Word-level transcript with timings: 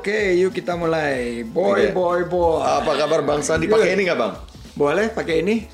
Oke, 0.00 0.32
yuk 0.32 0.56
kita 0.56 0.80
mulai. 0.80 1.44
Boy, 1.44 1.92
Oke. 1.92 1.92
boy, 1.92 2.20
boy. 2.24 2.64
Apa 2.64 3.04
kabar 3.04 3.20
Bang 3.20 3.44
Sandi? 3.44 3.68
Pakai 3.68 3.92
ini 3.92 4.08
nggak 4.08 4.16
Bang? 4.16 4.32
Boleh 4.72 5.12
pakai 5.12 5.44
ini? 5.44 5.68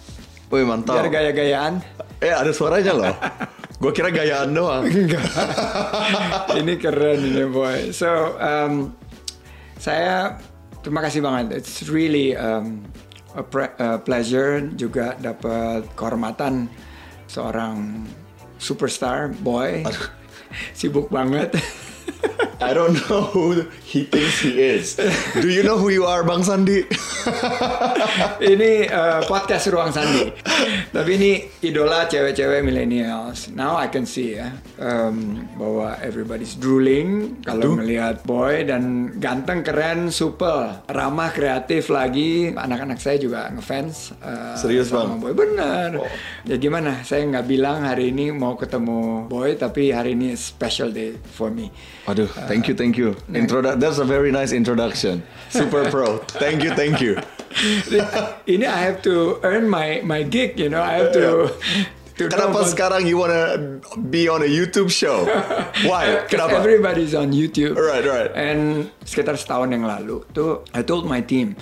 Wih 0.50 0.66
mantap. 0.66 0.98
Biar 0.98 1.14
gaya-gayaan. 1.14 1.78
Eh 2.18 2.34
ada 2.34 2.50
suaranya 2.50 2.90
loh. 2.90 3.14
Gue 3.86 3.94
kira 3.94 4.10
gayaan 4.10 4.50
doang. 4.50 4.82
Enggak. 4.82 5.30
ini 6.58 6.74
keren 6.74 7.22
ini, 7.22 7.46
boy. 7.46 7.94
So, 7.94 8.34
um, 8.42 8.98
saya 9.78 10.42
terima 10.82 11.06
kasih 11.06 11.22
banget. 11.22 11.62
It's 11.62 11.86
really 11.86 12.34
um, 12.34 12.82
a, 13.30 13.46
a 13.78 14.02
pleasure 14.02 14.58
juga 14.74 15.14
dapat 15.22 15.86
kehormatan 15.94 16.66
seorang 17.30 18.02
superstar 18.58 19.30
boy. 19.38 19.86
Sibuk 20.74 21.14
banget. 21.14 21.54
I 22.56 22.72
don't 22.72 22.96
know 23.08 23.28
who 23.36 23.68
he 23.84 24.04
thinks 24.08 24.40
he 24.40 24.56
is. 24.56 24.96
Do 25.36 25.48
you 25.48 25.60
know 25.62 25.76
who 25.76 25.92
you 25.92 26.08
are 26.08 26.24
Bang 26.24 26.40
Sandi? 26.40 26.88
ini 28.52 28.88
uh, 28.88 29.20
podcast 29.28 29.68
Ruang 29.68 29.92
Sandi. 29.92 30.32
Tapi 30.88 31.10
ini 31.20 31.30
idola 31.60 32.08
cewek-cewek 32.08 32.64
millennials. 32.64 33.52
Now 33.52 33.76
I 33.76 33.92
can 33.92 34.08
see 34.08 34.40
ya 34.40 34.56
um, 34.80 35.44
bahwa 35.60 36.00
everybody's 36.00 36.56
drooling 36.56 37.44
kalau 37.44 37.76
melihat 37.76 38.24
boy 38.24 38.64
dan 38.64 39.12
ganteng, 39.20 39.60
keren, 39.60 40.08
supel, 40.08 40.80
ramah, 40.88 41.36
kreatif 41.36 41.92
lagi. 41.92 42.56
Anak-anak 42.56 42.96
saya 42.96 43.20
juga 43.20 43.52
ngefans. 43.52 44.16
uh, 44.24 44.56
Serius, 44.56 44.88
Bang? 44.88 45.20
Boy 45.20 45.36
bener. 45.36 46.08
Ya 46.48 46.56
gimana? 46.56 47.04
Saya 47.04 47.28
nggak 47.28 47.46
bilang 47.46 47.84
hari 47.84 48.16
ini 48.16 48.32
mau 48.32 48.56
ketemu 48.56 49.28
boy, 49.28 49.60
tapi 49.60 49.92
hari 49.92 50.16
ini 50.16 50.32
special 50.32 50.88
day 50.88 51.20
for 51.36 51.52
me. 51.52 51.68
Aduh, 52.08 52.30
thank 52.46 52.66
you, 52.66 52.74
thank 52.74 52.96
you. 52.96 53.14
Introdu 53.30 53.76
that's 53.78 53.98
a 53.98 54.06
very 54.06 54.30
nice 54.30 54.50
introduction. 54.54 55.22
Super 55.50 55.90
pro. 55.90 56.18
Thank 56.38 56.62
you, 56.64 56.72
thank 56.72 57.02
you. 57.02 57.18
ini 58.50 58.64
I 58.64 58.78
have 58.88 59.02
to 59.06 59.40
earn 59.42 59.68
my 59.68 60.00
my 60.02 60.22
gig, 60.22 60.58
you 60.58 60.68
know. 60.68 60.80
I 60.82 61.02
have 61.02 61.10
to. 61.16 61.50
Kenapa 62.16 62.64
sekarang 62.64 63.04
you 63.04 63.20
wanna 63.20 63.76
be 64.08 64.24
on 64.24 64.40
a 64.40 64.48
YouTube 64.48 64.88
show? 64.88 65.28
Why? 65.84 66.16
Kenapa? 66.32 66.56
Everybody's 66.56 67.12
on 67.12 67.36
YouTube. 67.36 67.76
Right, 67.76 68.00
right. 68.08 68.32
And 68.32 68.88
sekitar 69.04 69.36
setahun 69.36 69.76
yang 69.76 69.84
lalu 69.84 70.24
tuh 70.32 70.64
I 70.72 70.80
told 70.80 71.04
my 71.04 71.20
team 71.20 71.60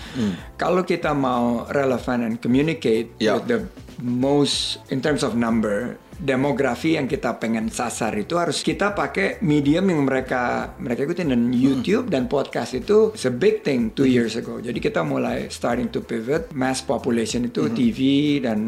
kalau 0.55 0.87
kita 0.87 1.11
mau 1.11 1.67
relevant 1.75 2.23
and 2.23 2.35
communicate 2.39 3.11
Yeah. 3.19 3.43
with 3.43 3.51
the 3.51 3.61
most 3.99 4.79
in 4.95 5.03
terms 5.03 5.27
of 5.27 5.35
number 5.35 5.99
demografi 6.19 6.97
yang 6.97 7.11
kita 7.11 7.37
pengen 7.39 7.69
sasar 7.69 8.15
itu 8.17 8.39
harus 8.39 8.63
kita 8.63 8.95
pakai 8.95 9.43
medium 9.43 9.91
yang 9.91 10.03
mereka 10.07 10.75
mereka 10.79 11.07
ikutin 11.07 11.31
dan 11.35 11.51
YouTube 11.51 12.11
dan 12.11 12.31
podcast 12.31 12.77
itu 12.77 13.15
it's 13.15 13.27
a 13.27 13.33
big 13.33 13.63
thing 13.67 13.91
two 13.93 14.07
years 14.07 14.39
ago. 14.39 14.59
Jadi 14.59 14.79
kita 14.79 15.03
mulai 15.03 15.49
starting 15.51 15.91
to 15.91 16.03
pivot 16.03 16.51
mass 16.55 16.81
population 16.85 17.47
itu 17.47 17.71
TV 17.73 18.01
dan 18.43 18.59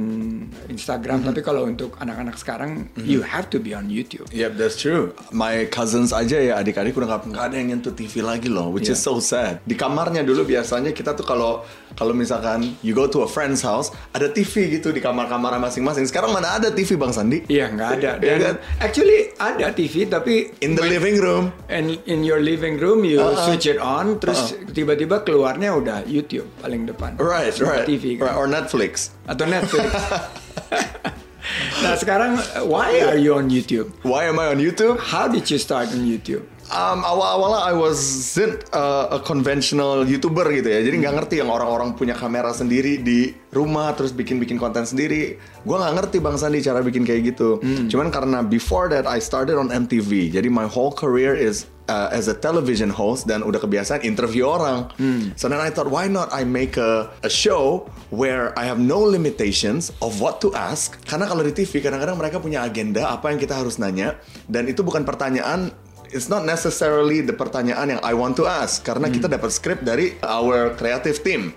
Instagram. 0.71 1.27
Tapi 1.27 1.41
kalau 1.43 1.67
untuk 1.67 1.97
anak-anak 1.99 2.37
sekarang 2.39 2.91
you 3.03 3.23
have 3.23 3.49
to 3.51 3.59
be 3.59 3.73
on 3.73 3.89
YouTube. 3.91 4.27
Yep, 4.31 4.59
that's 4.59 4.79
true. 4.79 5.13
My 5.31 5.67
cousins 5.69 6.11
aja 6.11 6.39
ya 6.39 6.59
adik-adik 6.61 6.97
udah 6.97 7.19
nggak 7.23 7.45
ada 7.53 7.57
yang 7.57 7.77
nyentuh 7.77 7.95
TV 7.95 8.23
lagi 8.23 8.49
loh, 8.51 8.71
which 8.71 8.91
is 8.91 9.01
so 9.01 9.19
sad. 9.19 9.61
Di 9.65 9.75
kamarnya 9.75 10.23
dulu 10.23 10.47
biasanya 10.47 10.93
kita 10.93 11.17
tuh 11.17 11.27
kalau 11.27 11.65
kalau 11.97 12.13
misalkan 12.13 12.77
you 12.85 12.93
go 12.93 13.09
to 13.09 13.25
a 13.25 13.29
friend's 13.29 13.65
house 13.65 13.93
ada 14.13 14.29
TV 14.29 14.79
gitu 14.79 14.93
di 14.93 15.01
kamar-kamar 15.01 15.57
masing-masing. 15.61 16.05
Sekarang 16.09 16.33
mana 16.33 16.61
ada 16.61 16.69
TV 16.73 16.95
Bang 16.97 17.13
Sandi? 17.13 17.36
Iya 17.45 17.69
nggak 17.69 17.91
ada. 17.99 18.11
Iya 18.17 18.33
Dan 18.39 18.39
kan? 18.41 18.57
actually 18.81 19.19
ada 19.37 19.67
TV 19.71 20.09
tapi 20.09 20.35
In 20.61 20.73
the 20.73 20.85
living 20.85 21.21
room. 21.21 21.53
and 21.69 21.93
in 22.09 22.25
your 22.25 22.41
living 22.41 22.81
room 22.81 23.05
you 23.05 23.21
Uh-uh. 23.21 23.37
switch 23.45 23.67
it 23.67 23.77
on 23.77 24.17
terus 24.17 24.57
tiba-tiba 24.73 25.21
keluarnya 25.21 25.77
udah 25.77 25.99
YouTube 26.05 26.49
paling 26.59 26.89
depan. 26.89 27.15
Right, 27.17 27.53
right. 27.61 27.85
TV 27.85 28.17
right. 28.17 28.31
kan. 28.31 28.35
Or 28.35 28.47
Netflix. 28.49 29.13
Atau 29.27 29.45
Netflix. 29.45 29.93
nah 31.85 31.95
sekarang 31.95 32.41
why 32.67 32.99
are 33.07 33.21
you 33.21 33.37
on 33.37 33.47
YouTube? 33.47 33.93
Why 34.03 34.27
am 34.27 34.41
I 34.41 34.51
on 34.51 34.59
YouTube? 34.59 34.99
How 34.99 35.29
did 35.29 35.47
you 35.47 35.61
start 35.61 35.93
on 35.95 36.03
YouTube? 36.03 36.43
Um, 36.67 37.07
awal-awalnya 37.07 37.63
I 37.63 37.75
wasn't 37.79 38.67
uh, 38.75 39.15
a 39.15 39.21
conventional 39.23 40.03
YouTuber 40.03 40.51
gitu 40.51 40.67
ya. 40.67 40.83
Jadi 40.83 40.99
nggak 40.99 41.15
ngerti 41.15 41.35
yang 41.39 41.51
orang-orang 41.51 41.95
punya 41.95 42.19
kamera 42.19 42.51
sendiri 42.51 42.99
di 42.99 43.31
rumah 43.55 43.95
terus 43.95 44.11
bikin-bikin 44.11 44.59
konten 44.59 44.83
sendiri. 44.83 45.39
Gua 45.63 45.79
nggak 45.79 45.95
ngerti 45.95 46.17
Bang 46.19 46.35
Sandi 46.35 46.59
cara 46.67 46.83
bikin 46.83 47.07
kayak 47.07 47.35
gitu. 47.35 47.63
Cuman 47.87 48.11
karena 48.11 48.43
before 48.43 48.91
that 48.91 49.07
I 49.07 49.23
started 49.23 49.55
on 49.55 49.71
MTV. 49.71 50.35
Jadi 50.35 50.51
my 50.51 50.67
whole 50.67 50.91
career 50.91 51.39
is 51.39 51.71
uh, 51.87 52.11
as 52.11 52.27
a 52.27 52.35
television 52.35 52.91
host 52.91 53.31
dan 53.31 53.47
udah 53.47 53.63
kebiasaan 53.63 54.03
interview 54.03 54.47
orang. 54.51 54.91
So 55.39 55.47
then 55.47 55.63
I 55.63 55.71
thought 55.71 55.91
why 55.91 56.11
not 56.11 56.35
I 56.35 56.43
make 56.43 56.77
a, 56.77 57.11
a 57.23 57.31
show 57.31 57.87
where 58.11 58.51
I 58.59 58.67
have 58.67 58.83
no 58.83 58.99
limitations 59.03 59.95
of 60.03 60.19
what 60.19 60.43
to 60.43 60.51
ask. 60.55 60.99
Karena 61.07 61.31
kalau 61.31 61.47
di 61.47 61.55
TV 61.55 61.79
kadang-kadang 61.79 62.19
mereka 62.19 62.43
punya 62.43 62.67
agenda 62.67 63.07
apa 63.07 63.31
yang 63.31 63.39
kita 63.39 63.55
harus 63.55 63.79
nanya 63.79 64.19
dan 64.51 64.67
itu 64.67 64.83
bukan 64.83 65.07
pertanyaan 65.07 65.71
it's 66.11 66.27
not 66.27 66.43
necessarily 66.43 67.21
the 67.21 67.33
pertanyaan 67.33 67.87
yang 67.89 68.01
I 68.01 68.13
want 68.13 68.35
to 68.37 68.45
ask 68.45 68.81
karena 68.81 69.07
kita 69.07 69.27
dapat 69.27 69.51
script 69.51 69.83
dari 69.83 70.15
our 70.21 70.75
creative 70.75 71.21
team. 71.21 71.55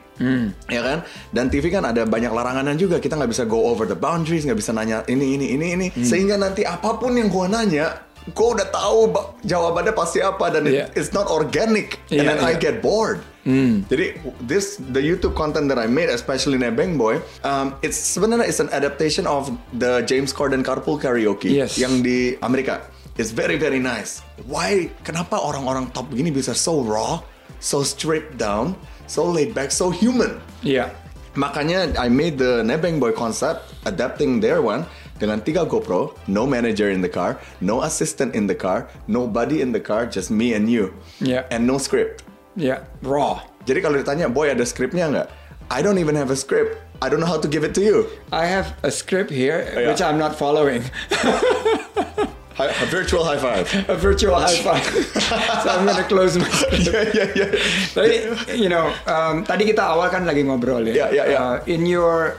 Ya 0.67 0.81
kan? 0.81 0.99
Dan 1.29 1.47
TV 1.47 1.69
kan 1.69 1.83
ada 1.83 2.03
banyak 2.03 2.29
laranganan 2.29 2.75
juga. 2.75 2.97
Kita 2.97 3.15
nggak 3.15 3.31
bisa 3.31 3.43
go 3.43 3.67
over 3.67 3.83
the 3.83 3.95
boundaries, 3.95 4.43
nggak 4.43 4.57
bisa 4.57 4.71
nanya 4.71 5.01
ini 5.05 5.33
ini 5.33 5.53
ini 5.53 5.67
ini. 5.73 5.87
Sehingga 5.95 6.35
nanti 6.35 6.61
apa 6.61 6.95
pun 6.95 7.15
yang 7.15 7.27
gua 7.27 7.47
nanya, 7.47 8.03
gua 8.31 8.53
udah 8.53 8.67
tahu 8.67 8.99
ba- 9.09 9.31
jawabannya 9.41 9.93
pasti 9.93 10.19
apa 10.19 10.51
dan 10.51 10.67
it- 10.67 10.75
Yeah. 10.75 10.87
it's 10.93 11.11
not 11.11 11.27
organic. 11.27 12.03
and 12.09 12.19
Yeah, 12.19 12.35
then 12.35 12.39
I 12.41 12.53
yeah. 12.53 12.59
get 12.59 12.75
bored. 12.79 13.23
Jadi 13.49 14.13
this 14.45 14.77
the 14.77 15.01
YouTube 15.01 15.33
content 15.33 15.73
that 15.73 15.81
I 15.81 15.89
made, 15.89 16.05
especially 16.05 16.61
Nebeng 16.61 17.01
Boy, 17.01 17.17
um, 17.41 17.73
it's 17.81 17.97
sebenarnya 17.97 18.45
it's 18.45 18.61
an 18.61 18.69
adaptation 18.69 19.25
of 19.25 19.49
the 19.73 20.05
James 20.05 20.29
Corden 20.29 20.61
Carpool 20.61 21.01
Karaoke 21.01 21.49
Yes. 21.57 21.73
yang 21.73 22.05
di 22.05 22.37
Amerika. 22.39 22.85
It's 23.19 23.35
very 23.35 23.59
very 23.59 23.83
nice. 23.83 24.23
Why? 24.47 24.87
Kenapa 25.03 25.35
orang-orang 25.35 25.91
top 25.91 26.07
begini 26.07 26.31
bisa 26.31 26.55
so 26.55 26.79
raw, 26.79 27.19
so 27.59 27.83
stripped 27.83 28.39
down, 28.39 28.79
so 29.11 29.27
laid 29.27 29.51
back, 29.51 29.75
so 29.75 29.91
human? 29.91 30.39
Iya. 30.63 30.95
Makanya 31.35 31.99
I 31.99 32.07
made 32.07 32.39
the 32.39 32.63
Nebeng 32.63 32.95
Boy 32.95 33.11
concept, 33.11 33.75
adapting 33.83 34.39
their 34.39 34.63
one 34.63 34.87
dengan 35.19 35.43
tiga 35.43 35.67
GoPro, 35.67 36.15
no 36.31 36.47
manager 36.47 36.95
in 36.95 37.03
the 37.03 37.11
car, 37.11 37.35
no 37.59 37.83
assistant 37.83 38.39
in 38.39 38.47
the 38.47 38.55
car, 38.55 38.87
nobody 39.11 39.59
in 39.59 39.75
the 39.75 39.83
car, 39.83 40.07
just 40.07 40.31
me 40.31 40.55
and 40.55 40.71
you, 40.71 40.95
Yeah. 41.19 41.43
and 41.51 41.67
no 41.67 41.75
script. 41.75 42.23
Iya. 42.55 42.87
Raw. 43.03 43.43
Jadi 43.67 43.83
kalau 43.83 43.99
ditanya, 43.99 44.31
boy 44.31 44.47
ada 44.47 44.63
skripnya 44.63 45.11
nggak? 45.11 45.27
I 45.67 45.83
don't 45.83 45.99
even 45.99 46.15
have 46.15 46.31
a 46.31 46.39
script. 46.39 46.79
I 47.03 47.11
don't 47.11 47.19
know 47.19 47.27
how 47.29 47.39
to 47.39 47.51
give 47.51 47.67
it 47.67 47.75
to 47.75 47.83
you. 47.83 48.07
I 48.31 48.47
have 48.47 48.79
a 48.87 48.91
script 48.91 49.27
here 49.27 49.67
Yeah. 49.75 49.91
which 49.91 49.99
I'm 49.99 50.15
not 50.15 50.39
following. 50.39 50.87
Hi, 52.59 52.67
a 52.67 52.87
virtual 52.91 53.23
high 53.23 53.39
five. 53.39 53.71
a 53.87 53.95
virtual 53.95 54.35
high 54.35 54.59
five. 54.59 54.83
so 55.63 55.67
I'm 55.71 55.87
gonna 55.87 56.03
close 56.03 56.35
my 56.35 56.43
yeah, 56.75 57.07
yeah, 57.15 57.27
yeah. 57.31 57.49
Tapi, 57.95 58.35
you 58.51 58.67
know, 58.67 58.91
um, 59.07 59.47
tadi 59.47 59.63
kita 59.63 59.79
awal 59.79 60.11
kan 60.11 60.27
lagi 60.27 60.43
ngobrol 60.43 60.83
ya. 60.83 61.07
Ya, 61.07 61.07
ya, 61.07 61.23
ya. 61.23 61.37
Uh, 61.39 61.55
in 61.71 61.87
your 61.87 62.35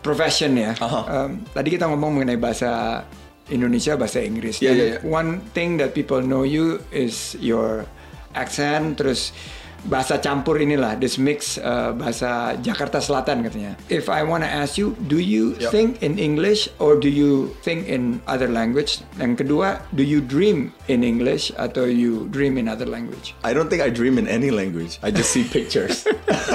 profession 0.00 0.56
ya. 0.56 0.72
Aha. 0.80 1.28
um, 1.28 1.44
tadi 1.52 1.76
kita 1.76 1.84
ngomong 1.92 2.16
mengenai 2.16 2.40
bahasa 2.40 3.04
Indonesia, 3.52 4.00
bahasa 4.00 4.24
Inggris. 4.24 4.64
Dan 4.64 4.80
ya, 4.80 4.84
ya. 4.96 4.98
One 5.04 5.44
thing 5.52 5.76
that 5.76 5.92
people 5.92 6.24
know 6.24 6.48
you 6.48 6.80
is 6.88 7.36
your 7.36 7.84
accent, 8.32 8.96
terus 8.96 9.36
bahasa 9.84 10.18
campur 10.18 10.56
inilah, 10.56 10.96
this 10.96 11.20
mix 11.20 11.56
uh, 11.60 11.92
bahasa 11.92 12.56
Jakarta 12.60 12.98
Selatan 12.98 13.44
katanya. 13.44 13.76
If 13.92 14.08
I 14.08 14.24
wanna 14.24 14.48
ask 14.48 14.80
you, 14.80 14.96
do 15.06 15.20
you 15.20 15.56
Ya. 15.60 15.70
think 15.70 16.00
in 16.02 16.16
English 16.18 16.66
or 16.80 16.96
do 16.98 17.08
you 17.08 17.52
think 17.62 17.86
in 17.86 18.20
other 18.26 18.48
language? 18.48 19.04
Yang 19.20 19.44
kedua, 19.44 19.84
do 19.94 20.02
you 20.02 20.24
dream 20.24 20.72
in 20.88 21.04
English 21.04 21.52
atau 21.54 21.84
you 21.86 22.26
dream 22.32 22.56
in 22.56 22.66
other 22.66 22.88
language? 22.88 23.36
I 23.44 23.52
don't 23.52 23.68
think 23.68 23.84
I 23.84 23.92
dream 23.92 24.16
in 24.16 24.26
any 24.26 24.50
language. 24.50 24.98
I 25.04 25.12
just 25.12 25.30
see 25.30 25.44
pictures. 25.44 26.04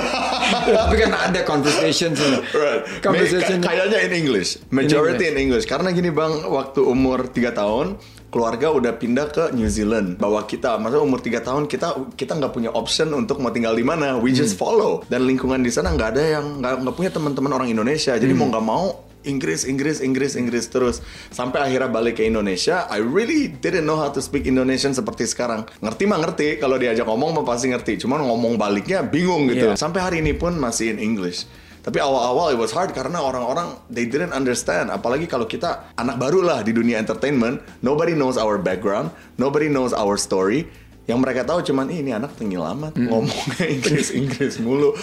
Tapi 0.79 0.95
kan 0.97 1.13
ada 1.13 1.45
conversation 1.45 2.13
right. 2.53 2.83
Conversation. 3.05 3.61
Kayaknya 3.61 3.99
in 4.09 4.11
English. 4.13 4.57
Majority 4.73 5.29
In 5.29 5.37
in 5.37 5.49
English. 5.49 5.65
Karena 5.69 5.93
gini 5.93 6.09
bang, 6.09 6.45
waktu 6.49 6.81
umur 6.81 7.29
3 7.29 7.53
tahun, 7.53 7.97
keluarga 8.29 8.71
udah 8.73 8.93
pindah 8.95 9.27
ke 9.33 9.43
New 9.53 9.67
Zealand. 9.69 10.21
Bawa 10.21 10.45
kita, 10.45 10.77
maksudnya 10.77 11.03
umur 11.05 11.19
3 11.21 11.41
tahun 11.41 11.63
kita 11.65 12.15
kita 12.15 12.37
nggak 12.37 12.53
punya 12.53 12.69
option 12.73 13.11
untuk 13.13 13.41
mau 13.41 13.49
tinggal 13.49 13.73
di 13.73 13.85
mana. 13.85 14.17
We 14.21 14.33
just 14.33 14.55
follow. 14.55 15.03
Dan 15.09 15.25
lingkungan 15.25 15.61
di 15.61 15.73
sana 15.73 15.93
nggak 15.93 16.09
ada 16.15 16.23
yang 16.39 16.45
nggak 16.61 16.95
punya 16.95 17.11
teman-teman 17.13 17.51
orang 17.53 17.69
Indonesia. 17.69 18.15
Jadi 18.15 18.33
mau 18.33 18.47
nggak 18.47 18.65
mau 18.65 19.09
Inggris, 19.27 19.67
Inggris, 19.67 19.99
Inggris, 19.99 20.39
Inggris 20.39 20.71
terus 20.71 21.03
sampai 21.27 21.59
akhirnya 21.67 21.91
balik 21.91 22.21
ke 22.21 22.23
Indonesia. 22.23 22.87
I 22.87 23.03
really 23.03 23.51
didn't 23.51 23.83
know 23.83 23.99
how 23.99 24.07
to 24.07 24.23
speak 24.23 24.47
Indonesian 24.47 24.95
seperti 24.95 25.27
sekarang. 25.27 25.67
Ngerti 25.83 26.07
mah 26.07 26.23
ngerti, 26.23 26.55
kalau 26.55 26.79
diajak 26.79 27.03
ngomong 27.03 27.35
mah 27.35 27.43
pasti 27.43 27.67
ngerti. 27.67 27.99
Cuman 27.99 28.23
ngomong 28.23 28.55
baliknya 28.55 29.03
bingung 29.03 29.51
gitu. 29.51 29.75
Iya. 29.75 29.75
Sampai 29.75 29.99
hari 29.99 30.17
ini 30.23 30.31
pun 30.31 30.55
masih 30.55 30.95
in 30.95 31.03
English. 31.03 31.43
Tapi 31.89 32.05
awal-awal 32.05 32.53
it 32.53 32.59
was 32.61 32.69
hard 32.69 32.93
karena 32.93 33.17
orang-orang 33.17 33.73
they 33.89 34.05
didn't 34.05 34.29
understand. 34.29 34.93
Apalagi 34.93 35.25
kalau 35.25 35.49
kita 35.49 35.89
anak 35.97 36.21
baru 36.21 36.45
lah 36.45 36.61
di 36.61 36.69
dunia 36.69 37.01
entertainment, 37.01 37.65
nobody 37.81 38.13
knows 38.13 38.37
our 38.37 38.61
background, 38.61 39.09
nobody 39.41 39.65
knows 39.65 39.89
our 39.89 40.13
story. 40.13 40.69
Yang 41.09 41.25
mereka 41.25 41.41
tahu 41.49 41.65
cuman 41.65 41.89
"Ih, 41.89 42.05
ini 42.05 42.13
anak 42.13 42.37
tinggi 42.37 42.61
amat 42.61 42.93
ngomongnya 42.93 43.65
Inggris 43.73 44.13
Inggris 44.13 44.61
mulu. 44.61 44.93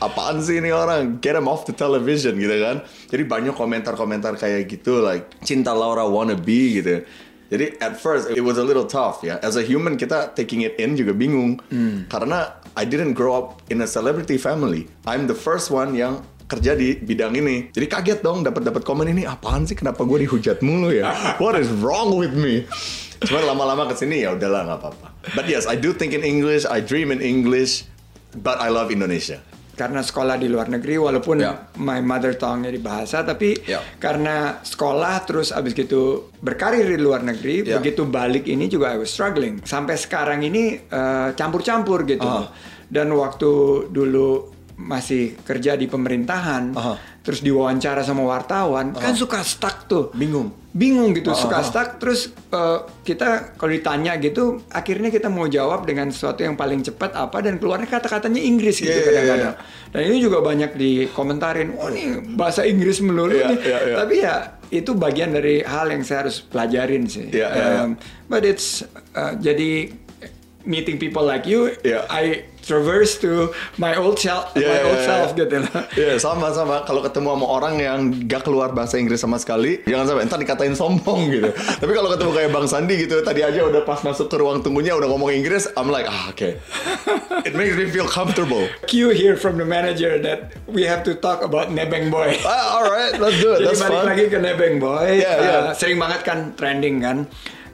Apaan 0.00 0.40
sih 0.40 0.56
ini 0.64 0.72
orang? 0.72 1.20
Get 1.20 1.36
him 1.36 1.44
off 1.44 1.68
the 1.68 1.76
television 1.76 2.40
gitu 2.40 2.56
kan. 2.56 2.80
Jadi 3.12 3.22
banyak 3.28 3.52
komentar-komentar 3.52 4.40
kayak 4.40 4.64
gitu 4.64 5.04
like 5.04 5.28
cinta 5.44 5.76
Laura 5.76 6.08
wannabe 6.08 6.80
gitu. 6.80 7.04
Jadi 7.52 7.76
at 7.84 8.00
first 8.00 8.32
it 8.32 8.40
was 8.40 8.56
a 8.56 8.64
little 8.64 8.88
tough 8.88 9.20
ya. 9.20 9.36
As 9.44 9.60
a 9.60 9.64
human 9.66 10.00
kita 10.00 10.32
taking 10.32 10.64
it 10.64 10.80
in 10.80 10.96
juga 10.96 11.12
bingung 11.12 11.60
karena 12.08 12.56
I 12.80 12.88
didn't 12.88 13.12
grow 13.12 13.36
up 13.36 13.60
in 13.68 13.84
a 13.84 13.88
celebrity 13.88 14.40
family. 14.40 14.88
I'm 15.04 15.28
the 15.28 15.36
first 15.36 15.68
one 15.68 15.92
yang 15.92 16.24
kerja 16.48 16.72
di 16.72 16.96
bidang 16.96 17.36
ini. 17.36 17.68
Jadi 17.76 17.84
kaget 17.84 18.18
dong 18.24 18.40
dapat 18.40 18.64
dapat 18.64 18.88
komen 18.88 19.04
ini 19.12 19.28
apaan 19.28 19.68
sih 19.68 19.76
kenapa 19.76 20.00
gue 20.08 20.24
dihujat 20.24 20.64
mulu 20.64 20.88
ya? 20.88 21.12
What 21.44 21.60
is 21.60 21.68
wrong 21.68 22.16
with 22.16 22.32
me? 22.32 22.64
Cuman 23.20 23.52
lama-lama 23.52 23.84
ke 23.92 24.00
sini 24.00 24.24
ya 24.24 24.32
udahlah 24.32 24.64
nggak 24.64 24.78
apa-apa. 24.80 25.08
But 25.36 25.44
yes, 25.52 25.68
I 25.68 25.76
do 25.76 25.92
think 25.92 26.16
in 26.16 26.24
English, 26.24 26.64
I 26.64 26.80
dream 26.80 27.12
in 27.12 27.20
English, 27.20 27.84
but 28.40 28.56
I 28.56 28.72
love 28.72 28.88
Indonesia. 28.88 29.44
Karena 29.72 30.00
sekolah 30.00 30.36
di 30.36 30.46
luar 30.46 30.68
negeri 30.68 30.94
walaupun 30.94 31.36
Ya. 31.40 31.72
my 31.76 32.00
mother 32.00 32.34
tongue 32.34 32.68
di 32.68 32.76
bahasa 32.76 33.22
tapi 33.22 33.56
Ya. 33.64 33.80
karena 33.96 34.60
sekolah 34.60 35.24
terus 35.24 35.50
abis 35.50 35.72
gitu 35.72 36.28
berkarir 36.36 36.84
di 36.84 36.98
luar 36.98 37.22
negeri 37.22 37.64
Ya. 37.64 37.76
begitu 37.76 38.04
balik 38.04 38.44
ini 38.44 38.66
juga 38.66 38.92
I 38.92 38.98
was 38.98 39.08
struggling 39.08 39.62
sampai 39.62 39.94
sekarang 39.94 40.42
ini 40.42 40.78
eh, 40.82 41.28
campur-campur 41.32 42.04
gitu 42.04 42.22
Aha. 42.22 42.50
dan 42.86 43.08
waktu 43.12 43.50
dulu 43.88 44.52
masih 44.76 45.36
kerja 45.40 45.76
di 45.76 45.84
pemerintahan 45.86 46.72
Aha. 46.72 46.94
Terus 47.30 47.40
diwawancara 47.40 48.02
sama 48.02 48.26
wartawan 48.26 48.90
kan 48.92 49.14
suka 49.14 49.38
stuck 49.40 49.86
tuh 49.86 50.10
Bingung. 50.12 50.50
bingung 50.70 51.14
gitu 51.14 51.30
suka 51.32 51.58
Ah. 51.58 51.62
stuck 51.62 51.88
terus 51.96 52.20
uh, 52.50 52.82
kita 53.00 53.54
kalau 53.54 53.70
ditanya 53.70 54.18
gitu 54.18 54.58
akhirnya 54.68 55.08
kita 55.08 55.26
mau 55.26 55.46
jawab 55.46 55.82
dengan 55.82 56.10
sesuatu 56.10 56.42
yang 56.42 56.54
paling 56.54 56.82
cepat 56.82 57.14
apa 57.14 57.38
dan 57.38 57.56
keluarnya 57.56 57.86
kata-katanya 57.86 58.38
Inggris 58.40 58.78
gitu 58.78 58.86
Iya, 58.86 58.98
iya, 58.98 59.06
kadang-kadang 59.06 59.54
iya. 59.54 59.90
dan 59.90 60.00
ini 60.04 60.16
juga 60.18 60.38
banyak 60.40 60.70
dikomentarin 60.74 61.68
oh 61.74 61.86
ini 61.88 62.02
bahasa 62.34 62.62
Inggris 62.62 62.98
melulu 62.98 63.30
Iya, 63.32 63.46
nih 63.48 63.58
iya, 63.60 63.78
iya. 63.80 63.94
tapi 63.96 64.14
ya 64.18 64.34
itu 64.70 64.90
bagian 64.92 65.30
dari 65.30 65.62
hal 65.62 65.86
yang 65.88 66.02
saya 66.02 66.26
harus 66.26 66.38
pelajarin 66.40 67.06
sih 67.06 67.30
Iya, 67.30 67.48
iya, 67.48 67.64
iya. 67.70 67.80
Um, 67.82 67.90
but 68.26 68.42
it's 68.42 68.82
uh, 69.12 69.34
jadi 69.36 69.90
meeting 70.62 70.96
people 70.96 71.22
like 71.22 71.46
you 71.46 71.72
Iya. 71.82 72.06
I 72.06 72.46
traverse 72.70 73.18
to 73.18 73.50
my 73.82 73.98
old 73.98 74.14
self 74.22 74.54
Iya, 74.54 74.70
my 74.70 74.80
old 74.86 75.00
iya. 75.02 75.08
self 75.10 75.28
gitu. 75.34 75.56
Lah 75.66 75.82
Iya 75.98 76.14
sama 76.22 76.54
sama. 76.54 76.86
Kalau 76.86 77.02
ketemu 77.02 77.34
sama 77.34 77.46
orang 77.50 77.74
yang 77.82 77.98
gak 78.30 78.46
keluar 78.46 78.70
bahasa 78.70 79.02
Inggris 79.02 79.18
sama 79.18 79.42
sekali 79.42 79.82
jangan 79.90 80.06
sampai 80.06 80.22
entar 80.30 80.38
dikatain 80.38 80.78
sombong 80.78 81.34
gitu. 81.34 81.50
Tapi 81.82 81.92
kalau 81.92 82.08
ketemu 82.14 82.30
kayak 82.30 82.50
Bang 82.54 82.66
Sandi 82.70 82.94
gitu 83.02 83.18
tadi 83.26 83.42
aja 83.42 83.66
udah 83.66 83.82
pas 83.82 83.98
masuk 84.06 84.30
ke 84.30 84.38
ruang 84.38 84.62
tunggunya 84.62 84.94
udah 84.94 85.10
ngomong 85.10 85.34
Inggris 85.34 85.66
I'm 85.74 85.90
like 85.90 86.06
ah 86.06 86.30
oke 86.30 86.46
it 87.48 87.52
makes 87.58 87.74
me 87.74 87.90
feel 87.90 88.06
comfortable. 88.06 88.70
Cue 88.86 89.10
here 89.10 89.34
from 89.34 89.58
the 89.58 89.66
manager 89.66 90.20
that 90.22 90.54
we 90.70 90.86
have 90.86 91.02
to 91.08 91.18
talk 91.18 91.42
about 91.42 91.74
Nebeng 91.74 92.12
Boy. 92.12 92.38
Ah, 92.46 92.78
alright 92.78 93.16
let's 93.18 93.40
do 93.40 93.56
it. 93.56 93.64
Jadi 93.64 93.66
that's 93.66 93.82
balik 93.82 93.98
fun. 93.98 94.06
lagi 94.06 94.24
ke 94.28 94.38
Nebeng 94.38 94.76
Boy, 94.78 95.24
iya. 95.24 95.32
uh, 95.40 95.72
sering 95.72 95.96
banget 95.96 96.20
kan 96.22 96.38
trending 96.54 97.00
kan, 97.00 97.24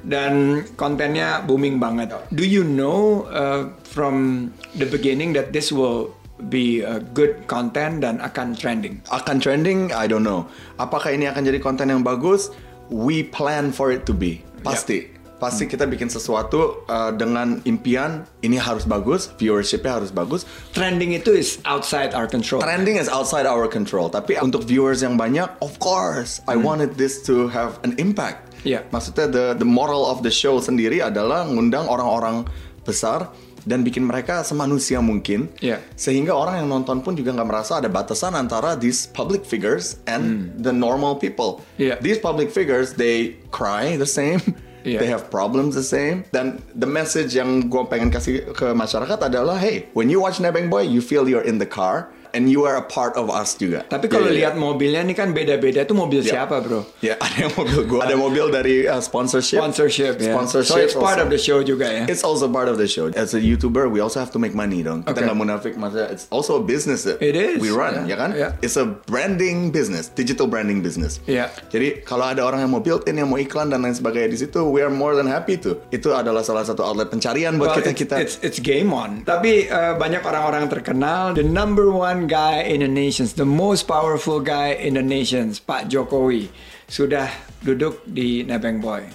dan 0.07 0.63
kontennya 0.79 1.43
booming 1.45 1.83
banget. 1.83 2.15
Do 2.31 2.47
you 2.47 2.63
know 2.63 3.27
uh, 3.29 3.75
from 3.83 4.49
the 4.79 4.87
beginning 4.87 5.35
that 5.35 5.51
this 5.51 5.75
will 5.75 6.15
be 6.47 6.87
a 6.87 7.03
good 7.03 7.51
content 7.51 8.07
dan 8.07 8.23
akan 8.23 8.55
trending? 8.55 9.03
akan 9.11 9.43
trending? 9.43 9.91
I 9.91 10.07
don't 10.07 10.25
know. 10.25 10.47
Apakah 10.79 11.11
ini 11.11 11.27
akan 11.27 11.43
jadi 11.43 11.59
konten 11.59 11.91
yang 11.91 12.07
bagus? 12.07 12.55
We 12.87 13.27
plan 13.27 13.75
for 13.75 13.91
it 13.91 14.07
to 14.07 14.15
be. 14.15 14.47
Pasti 14.63 15.16
pasti 15.37 15.69
kita 15.69 15.85
bikin 15.85 16.09
sesuatu 16.09 16.87
uh, 16.89 17.13
dengan 17.13 17.61
impian 17.69 18.25
ini 18.41 18.57
harus 18.57 18.89
bagus 18.89 19.29
viewershipnya 19.37 20.01
harus 20.01 20.09
bagus 20.09 20.49
Trending 20.73 21.13
itu 21.17 21.33
is 21.33 21.61
outside 21.65 22.13
our 22.13 22.29
control. 22.29 22.61
Trending 22.61 22.97
is 23.01 23.09
outside 23.09 23.49
our 23.49 23.69
control. 23.69 24.13
Tapi 24.13 24.37
untuk 24.41 24.65
viewers 24.69 25.01
yang 25.01 25.17
banyak, 25.17 25.49
of 25.65 25.77
course, 25.81 26.45
I 26.45 26.57
wanted 26.57 27.01
this 27.01 27.25
to 27.29 27.49
have 27.49 27.81
an 27.85 27.97
impact. 27.97 28.53
Iya. 28.67 28.85
Maksudnya 28.93 29.31
the 29.31 29.47
the 29.57 29.69
moral 29.69 30.05
of 30.09 30.21
the 30.21 30.33
show 30.33 30.59
sendiri 30.61 31.01
adalah 31.01 31.47
ngundang 31.49 31.89
orang-orang 31.89 32.45
besar 32.85 33.33
dan 33.67 33.83
bikin 33.83 34.07
mereka 34.07 34.47
semanusia 34.47 35.03
mungkin. 35.03 35.51
Iya. 35.59 35.83
Sehingga 35.99 36.33
orang 36.33 36.63
yang 36.65 36.69
nonton 36.71 37.03
pun 37.03 37.19
juga 37.19 37.35
nggak 37.35 37.49
merasa 37.49 37.83
ada 37.83 37.91
batasan 37.91 38.39
antara 38.39 38.79
these 38.79 39.11
public 39.11 39.43
figures 39.43 39.99
and 40.07 40.55
the 40.61 40.71
normal 40.71 41.19
people. 41.19 41.65
Iya. 41.81 41.99
These 41.99 42.23
public 42.23 42.55
figures, 42.55 42.95
they 42.95 43.41
cry 43.51 43.99
the 43.99 44.09
same. 44.09 44.41
Iya. 44.87 45.03
They 45.03 45.11
have 45.11 45.27
problems 45.35 45.75
the 45.75 45.83
same. 45.83 46.23
Dan 46.31 46.63
the 46.79 46.87
message 46.87 47.35
yang 47.35 47.67
gue 47.67 47.83
pengen 47.91 48.15
kasih 48.15 48.55
ke 48.55 48.71
masyarakat 48.71 49.19
adalah, 49.19 49.59
hey, 49.59 49.91
when 49.99 50.07
you 50.07 50.23
watch 50.23 50.39
Nebeng 50.39 50.71
Boy, 50.71 50.87
you 50.87 51.03
feel 51.03 51.27
you're 51.27 51.43
in 51.43 51.59
the 51.59 51.67
car 51.67 52.15
and 52.37 52.53
you 52.53 52.69
are 52.69 52.77
a 52.77 52.85
part 52.85 53.17
of 53.17 53.33
us 53.33 53.57
juga. 53.57 53.89
Tapi 53.89 54.13
kalau 54.13 54.29
ya. 54.29 54.37
lihat 54.45 54.55
mobilnya 54.61 55.01
ini 55.01 55.17
kan 55.17 55.33
beda-beda. 55.33 55.81
Itu 55.83 55.97
mobil 55.97 56.21
Ya. 56.21 56.45
siapa 56.45 56.61
bro? 56.61 56.85
Ya, 57.01 57.17
ada 57.25 57.49
yang 57.49 57.53
mobil 57.57 57.81
gue. 57.89 58.01
Ada 58.05 58.17
mobil 58.21 58.45
dari 58.53 58.77
uh, 58.85 59.01
sponsorship. 59.01 59.57
Sponsorship 59.57 60.21
ya. 60.21 60.37
Sponsorship. 60.37 60.77
So 60.77 60.85
it's 60.85 60.93
part 60.93 61.17
also. 61.17 61.25
of 61.25 61.29
the 61.33 61.41
show 61.41 61.65
juga 61.65 61.89
ya. 61.89 62.05
It's 62.05 62.21
also 62.21 62.45
part 62.53 62.69
of 62.69 62.77
the 62.77 62.85
show. 62.85 63.09
As 63.17 63.33
a 63.33 63.41
YouTuber, 63.41 63.89
we 63.89 64.05
also 64.05 64.21
have 64.21 64.29
to 64.37 64.39
make 64.39 64.53
money 64.53 64.85
dong. 64.85 65.01
Kita 65.03 65.17
Okay. 65.17 65.25
nggak 65.25 65.39
munafik, 65.39 65.73
maksudnya 65.81 66.13
it's 66.13 66.29
also 66.29 66.61
a 66.61 66.65
business 66.65 67.09
that 67.09 67.17
It 67.25 67.33
is, 67.33 67.57
we 67.57 67.73
run, 67.73 68.05
yeah, 68.05 68.13
ya 68.13 68.17
kan? 68.21 68.31
yeah. 68.37 68.53
It's 68.61 68.77
a 68.77 68.85
branding 69.09 69.73
business, 69.73 70.13
digital 70.13 70.45
branding 70.45 70.85
business. 70.85 71.25
Iya. 71.25 71.49
Jadi 71.73 72.05
kalau 72.05 72.29
ada 72.29 72.45
orang 72.45 72.61
yang 72.61 72.73
mau 72.75 72.83
build 72.85 73.09
in, 73.09 73.17
yang 73.17 73.33
mau 73.33 73.41
iklan 73.41 73.73
dan 73.73 73.81
lain 73.81 73.97
sebagainya 73.97 74.29
di 74.29 74.39
situ, 74.45 74.61
we 74.69 74.85
are 74.85 74.93
more 74.93 75.17
than 75.17 75.25
happy 75.25 75.57
to. 75.57 75.81
Itu 75.89 76.13
adalah 76.13 76.45
salah 76.45 76.67
satu 76.67 76.85
outlet 76.85 77.09
pencarian 77.09 77.57
buat 77.57 77.73
Well, 77.73 77.79
kita 77.81 77.91
it's, 77.95 78.01
kita. 78.03 78.15
it's, 78.21 78.35
it's 78.43 78.59
game 78.61 78.91
on. 78.93 79.23
Tapi 79.25 79.71
uh, 79.71 79.95
banyak 79.97 80.21
orang-orang 80.21 80.67
terkenal. 80.69 81.33
The 81.33 81.47
number 81.47 81.89
one 81.89 82.26
guy 82.27 82.63
in 82.67 82.83
the 82.83 82.91
nations, 82.91 83.35
the 83.35 83.47
most 83.47 83.87
powerful 83.89 84.39
guy 84.39 84.75
in 84.77 84.95
the 84.95 85.03
nations, 85.03 85.59
Pak 85.59 85.91
Jokowi, 85.91 86.51
sudah 86.87 87.31
duduk 87.63 88.03
di 88.07 88.47
Nebeng 88.47 88.83
Boy. 88.83 89.07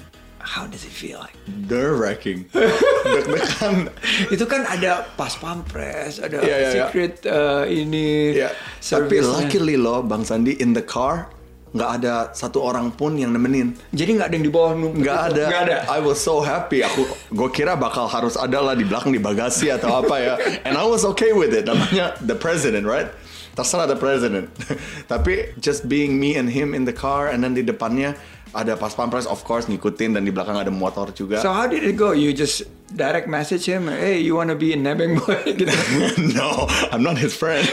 How 0.41 0.65
does 0.65 0.81
it 0.81 0.89
feel 0.89 1.21
like? 1.21 1.37
Nerve 1.45 2.01
wracking. 2.01 2.49
Deg-degan. 3.13 3.93
Itu 4.33 4.49
kan 4.49 4.65
ada 4.65 5.05
pas 5.13 5.37
pampres, 5.37 6.17
ada 6.17 6.41
iya, 6.41 6.57
iya. 6.57 6.69
secret 6.73 7.21
uh, 7.29 7.69
ini. 7.69 8.41
Ya, 8.41 8.49
tapi 8.81 9.21
luckily 9.21 9.77
loh, 9.77 10.01
Bang 10.01 10.25
Sandi 10.25 10.57
in 10.57 10.73
the 10.73 10.81
car 10.81 11.29
nggak 11.71 11.89
ada 12.03 12.13
satu 12.35 12.59
orang 12.59 12.91
pun 12.91 13.15
yang 13.15 13.31
nemenin. 13.31 13.71
Jadi 13.95 14.19
nggak 14.19 14.27
ada 14.27 14.35
yang 14.35 14.45
di 14.45 14.53
bawah 14.53 14.71
Nggak 14.75 15.19
ada. 15.31 15.43
Nggak 15.47 15.63
ada. 15.67 15.77
I 15.87 15.99
was 16.03 16.19
so 16.19 16.43
happy. 16.43 16.83
Aku 16.83 17.07
gue 17.07 17.49
kira 17.55 17.79
bakal 17.79 18.11
harus 18.11 18.35
ada 18.35 18.59
lah 18.59 18.75
di 18.75 18.83
belakang 18.83 19.15
di 19.15 19.21
bagasi 19.23 19.71
atau 19.71 20.03
apa 20.03 20.15
ya. 20.19 20.33
And 20.67 20.75
I 20.75 20.83
was 20.83 21.07
okay 21.15 21.31
with 21.31 21.55
it. 21.55 21.63
Namanya 21.63 22.19
the 22.19 22.35
president, 22.35 22.83
right? 22.83 23.07
Terserah 23.55 23.87
the 23.87 23.99
president. 23.99 24.51
Tapi 25.11 25.55
just 25.59 25.87
being 25.87 26.19
me 26.19 26.35
and 26.35 26.51
him 26.51 26.75
in 26.75 26.83
the 26.83 26.95
car 26.95 27.31
and 27.31 27.43
then 27.43 27.55
di 27.55 27.63
depannya 27.63 28.19
ada 28.51 28.75
pas 28.75 28.91
pampres 28.91 29.23
of 29.25 29.43
course 29.43 29.65
ngikutin 29.65 30.15
dan 30.15 30.23
di 30.23 30.31
belakang 30.31 30.59
ada 30.59 30.71
motor 30.71 31.11
juga. 31.15 31.39
So 31.39 31.51
how 31.51 31.67
did 31.67 31.83
it 31.83 31.95
go? 31.95 32.11
You 32.11 32.35
just 32.35 32.67
direct 32.91 33.31
message 33.31 33.63
him, 33.63 33.87
hey, 33.87 34.19
you 34.19 34.35
wanna 34.35 34.55
be 34.55 34.75
a 34.75 34.77
Nebeng 34.77 35.15
Boy? 35.15 35.39
gitu. 35.55 35.71
no, 36.35 36.67
I'm 36.91 36.99
not 37.01 37.15
his 37.15 37.31
friend. 37.31 37.63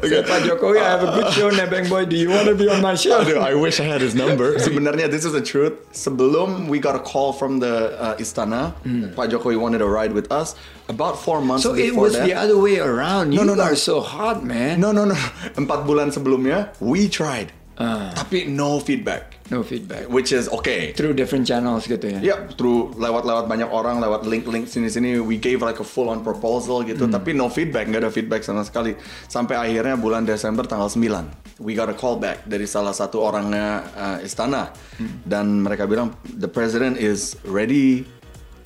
Say, 0.00 0.22
Pak 0.26 0.42
Jokowi, 0.42 0.80
I 0.80 0.88
have 0.90 1.02
a 1.02 1.12
good 1.12 1.32
show, 1.34 1.50
Nebeng 1.50 1.88
Boy. 1.88 2.04
Do 2.06 2.16
you 2.16 2.30
wanna 2.30 2.54
be 2.54 2.68
on 2.68 2.80
my 2.80 2.94
show? 2.94 3.20
Aduh, 3.22 3.38
I 3.38 3.54
wish 3.54 3.78
I 3.78 3.84
had 3.84 4.00
his 4.00 4.14
number. 4.14 4.56
Sebenarnya 4.66 5.10
this 5.10 5.24
is 5.24 5.32
the 5.32 5.42
truth. 5.42 5.74
Sebelum 5.92 6.66
we 6.68 6.78
got 6.78 6.96
a 6.96 7.02
call 7.02 7.32
from 7.32 7.58
the 7.60 7.94
uh, 7.98 8.16
istana, 8.16 8.74
Pak 9.14 9.30
Jokowi 9.30 9.58
wanted 9.58 9.78
to 9.78 9.88
ride 9.88 10.12
with 10.12 10.30
us. 10.32 10.54
About 10.88 11.18
four 11.18 11.38
months 11.40 11.62
Hmm. 11.62 11.74
So 11.74 11.78
it 11.78 11.94
was 11.94 12.14
that. 12.14 12.26
the 12.26 12.34
other 12.34 12.58
way 12.58 12.78
around. 12.80 13.30
No, 13.30 13.42
you 13.42 13.46
no, 13.46 13.54
no. 13.54 13.62
are 13.62 13.76
so 13.76 14.00
hot, 14.00 14.42
man. 14.42 14.80
No, 14.80 14.90
no, 14.90 15.04
no. 15.04 15.14
Empat 15.54 15.86
bulan 15.86 16.10
sebelumnya, 16.10 16.74
we 16.82 17.06
tried. 17.06 17.52
Ah. 17.80 18.12
Tapi 18.12 18.44
no 18.44 18.76
feedback. 18.76 19.40
No 19.48 19.64
feedback. 19.64 20.04
Which 20.12 20.36
is 20.36 20.52
okay. 20.52 20.92
Through 20.92 21.16
different 21.16 21.48
channels 21.48 21.88
gitu 21.88 22.12
ya. 22.12 22.20
Ya, 22.20 22.36
through 22.54 22.92
lewat-lewat 23.00 23.48
banyak 23.48 23.72
orang, 23.72 24.04
lewat 24.04 24.28
link-link 24.28 24.68
sini-sini, 24.68 25.16
we 25.16 25.40
gave 25.40 25.64
like 25.64 25.80
a 25.80 25.86
full-on 25.86 26.20
proposal 26.20 26.84
gitu, 26.84 27.08
Hmm. 27.08 27.16
tapi 27.16 27.32
no 27.32 27.48
feedback, 27.48 27.88
nggak 27.88 28.04
ada 28.04 28.12
feedback 28.12 28.44
sama 28.44 28.62
sekali. 28.62 28.94
Sampai 29.26 29.56
akhirnya 29.56 29.96
bulan 29.96 30.28
Desember 30.28 30.68
tanggal 30.68 30.92
9, 30.92 31.24
we 31.58 31.72
got 31.72 31.88
a 31.88 31.96
call 31.96 32.20
back 32.20 32.44
dari 32.44 32.68
salah 32.68 32.92
satu 32.92 33.16
orangnya 33.18 33.82
uh, 33.96 34.18
istana, 34.20 34.70
Hmm. 35.00 35.24
dan 35.24 35.64
mereka 35.64 35.88
bilang 35.88 36.12
the 36.22 36.46
president 36.46 37.00
is 37.00 37.34
ready 37.42 38.04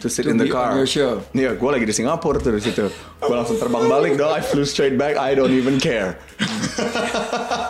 to 0.02 0.12
sit 0.12 0.28
To 0.28 0.34
in 0.34 0.36
the 0.36 0.50
car. 0.52 0.76
Iya, 1.32 1.56
gue 1.56 1.70
lagi 1.72 1.86
di 1.88 1.94
Singapura 1.96 2.36
tuh 2.36 2.52
di 2.52 2.60
situ. 2.60 2.92
Gue 3.24 3.32
langsung 3.32 3.56
terbang 3.56 3.88
balik 3.88 4.20
dong. 4.20 4.36
I 4.36 4.44
flew 4.44 4.68
straight 4.68 5.00
back. 5.00 5.16
I 5.16 5.32
don't 5.32 5.54
even 5.54 5.80
care. 5.80 6.20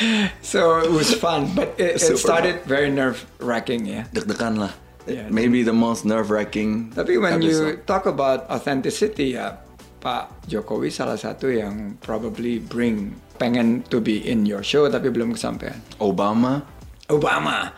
So 0.42 0.78
it 0.80 0.90
was 0.90 1.14
fun, 1.14 1.54
but 1.54 1.74
it, 1.78 2.02
it 2.02 2.18
started 2.18 2.62
very 2.64 2.90
nerve 2.90 3.24
wracking 3.40 3.86
ya. 3.86 4.04
Deg-degan 4.12 4.58
lah. 4.58 4.72
Yeah. 5.06 5.26
Maybe 5.30 5.66
the 5.66 5.74
most 5.74 6.06
nerve-wracking. 6.06 6.94
Tapi 6.94 7.18
when 7.18 7.42
you 7.42 7.74
episode. 7.74 7.86
talk 7.90 8.06
about 8.06 8.46
authenticity 8.46 9.34
ya, 9.34 9.58
Pak 9.98 10.46
Jokowi 10.46 10.90
salah 10.94 11.18
satu 11.18 11.50
yang 11.50 11.98
probably 12.02 12.62
bring 12.62 13.18
pengen 13.38 13.82
to 13.90 13.98
be 13.98 14.22
in 14.22 14.46
your 14.46 14.62
show 14.62 14.86
tapi 14.86 15.10
belum 15.10 15.34
kesampaian. 15.34 15.78
Obama, 15.98 16.62
Obama, 17.10 17.74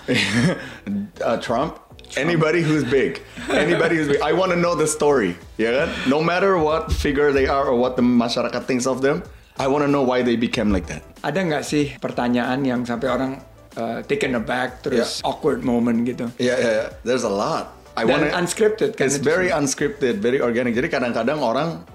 uh, 1.25 1.37
Trump, 1.41 1.81
Anybody 2.17 2.63
who's 2.63 2.85
big, 2.85 3.23
anybody 3.51 3.97
who's 3.97 4.07
big, 4.07 4.21
I 4.21 4.33
want 4.33 4.53
to 4.53 4.59
know 4.59 4.77
the 4.77 4.87
story, 4.87 5.35
ya 5.59 5.75
kan? 5.75 5.89
No 6.07 6.23
matter 6.23 6.55
what 6.55 6.93
figure 6.93 7.35
they 7.35 7.51
are 7.51 7.67
or 7.67 7.75
what 7.75 7.97
the 7.97 8.07
masyarakat 8.07 8.63
thinks 8.71 8.87
of 8.87 9.03
them, 9.03 9.27
I 9.55 9.71
want 9.71 9.87
to 9.87 9.91
know 9.91 10.03
why 10.03 10.27
they 10.27 10.35
became 10.35 10.75
like 10.75 10.91
that. 10.91 11.07
Ada 11.23 11.39
nggak 11.47 11.63
sih 11.63 11.95
pertanyaan 12.03 12.67
yang 12.67 12.83
sampai 12.83 13.07
orang 13.07 13.39
uh, 13.79 14.03
taken 14.03 14.35
aback 14.35 14.83
terus 14.83 15.23
awkward 15.23 15.63
moment 15.63 16.03
gitu? 16.03 16.27
Yeah, 16.43 16.59
yeah, 16.59 16.73
yeah. 16.75 16.89
There's 17.07 17.23
a 17.23 17.31
lot. 17.31 17.71
I 17.95 18.03
Dan 18.03 18.27
wanna- 18.27 18.35
unscripted 18.35 18.99
kan? 18.99 19.07
It's 19.07 19.23
very 19.23 19.55
unscripted, 19.55 20.19
very 20.19 20.43
organic. 20.43 20.75
Jadi 20.75 20.91
kadang-kadang 20.91 21.39
orang, 21.39 21.87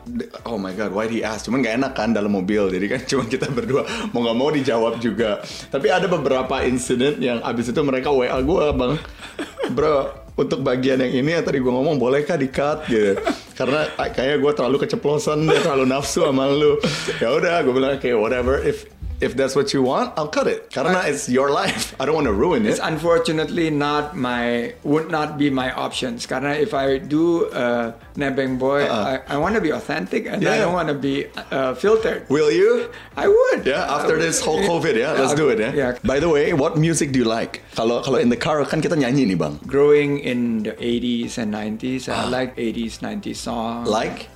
oh 0.48 0.56
my 0.56 0.72
god, 0.72 0.96
why 0.96 1.12
he 1.12 1.20
ask? 1.20 1.44
Cuman 1.44 1.60
gak 1.60 1.76
enak 1.76 1.92
kan 1.92 2.16
dalam 2.16 2.32
mobil. 2.32 2.72
Jadi 2.72 2.86
kan 2.88 3.04
cuma 3.12 3.28
kita 3.28 3.52
berdua 3.52 3.84
mau 4.16 4.24
nggak 4.24 4.38
mau 4.40 4.48
dijawab 4.48 5.04
juga. 5.04 5.44
Tapi 5.68 5.92
ada 5.92 6.08
beberapa 6.08 6.64
insiden 6.64 7.20
yang 7.20 7.44
abis 7.44 7.76
itu 7.76 7.82
mereka 7.84 8.16
WA 8.16 8.40
gue, 8.40 8.66
bang, 8.72 8.94
bro. 9.76 10.16
Untuk 10.40 10.64
bagian 10.64 11.04
yang 11.04 11.12
ini 11.12 11.36
yang 11.36 11.44
tadi 11.44 11.60
gue 11.60 11.68
ngomong 11.68 12.00
bolehkah 12.00 12.40
di 12.40 12.48
cut 12.48 12.88
gitu 12.88 13.20
karena 13.60 13.92
kayaknya 14.00 14.40
gue 14.40 14.52
terlalu 14.56 14.78
keceplosan 14.88 15.44
terlalu 15.60 15.84
nafsu 15.92 16.24
sama 16.24 16.48
lu. 16.48 16.80
Ya 17.20 17.36
udah 17.36 17.60
gue 17.60 17.74
bilang 17.76 18.00
okay 18.00 18.16
whatever. 18.16 18.56
If 18.64 18.88
if 19.20 19.36
that's 19.36 19.56
what 19.56 19.74
you 19.74 19.84
want 19.84 20.14
I'll 20.18 20.32
cut 20.32 20.48
it 20.48 20.70
karena 20.72 21.04
it's 21.06 21.28
your 21.30 21.52
life 21.52 21.96
I 22.00 22.06
don't 22.06 22.16
want 22.16 22.28
to 22.28 22.36
ruin 22.36 22.66
it 22.66 22.70
It's 22.72 22.84
unfortunately 22.84 23.70
not 23.70 24.16
my 24.16 24.74
would 24.84 25.12
not 25.12 25.38
be 25.38 25.50
my 25.50 25.72
options 25.72 26.26
karena 26.26 26.56
if 26.56 26.74
I 26.74 26.98
do 26.98 27.52
uh, 27.52 27.94
nebeng 28.16 28.60
boy, 28.60 28.84
Uh-uh. 28.84 29.20
I, 29.28 29.36
I 29.36 29.38
want 29.38 29.56
to 29.56 29.62
be 29.62 29.72
authentic 29.72 30.28
and 30.28 30.46
I 30.48 30.58
don't 30.58 30.74
want 30.74 30.90
to 30.90 30.98
be 30.98 31.28
uh, 31.52 31.74
filtered. 31.76 32.28
will 32.30 32.52
you 32.52 32.92
I 33.16 33.28
would. 33.28 33.66
Yeah, 33.66 33.88
after 33.88 34.16
would. 34.16 34.24
this 34.24 34.42
whole 34.42 34.60
COVID 34.60 34.96
yeah. 34.96 35.14
let's 35.14 35.34
do 35.34 35.50
it 35.50 35.60
ya. 35.60 35.72
Yeah. 35.72 35.92
By 36.04 36.20
the 36.20 36.30
way, 36.30 36.54
what 36.54 36.78
music 36.78 37.12
do 37.12 37.20
you 37.20 37.28
like? 37.28 37.64
Kalau 37.76 38.04
kalau 38.04 38.20
in 38.20 38.30
the 38.30 38.40
car 38.40 38.64
kan 38.68 38.84
kita 38.84 38.96
nyanyi 39.00 39.36
nih 39.36 39.38
bang. 39.40 39.56
Growing 39.66 40.20
in 40.20 40.64
the 40.64 40.76
80s 40.78 41.40
and 41.40 41.56
90s, 41.56 42.08
I 42.12 42.28
like 42.28 42.56
80s, 42.56 43.00
90s 43.00 43.40
songs. 43.40 43.88
Ah. 43.88 43.92
Like 43.92 44.28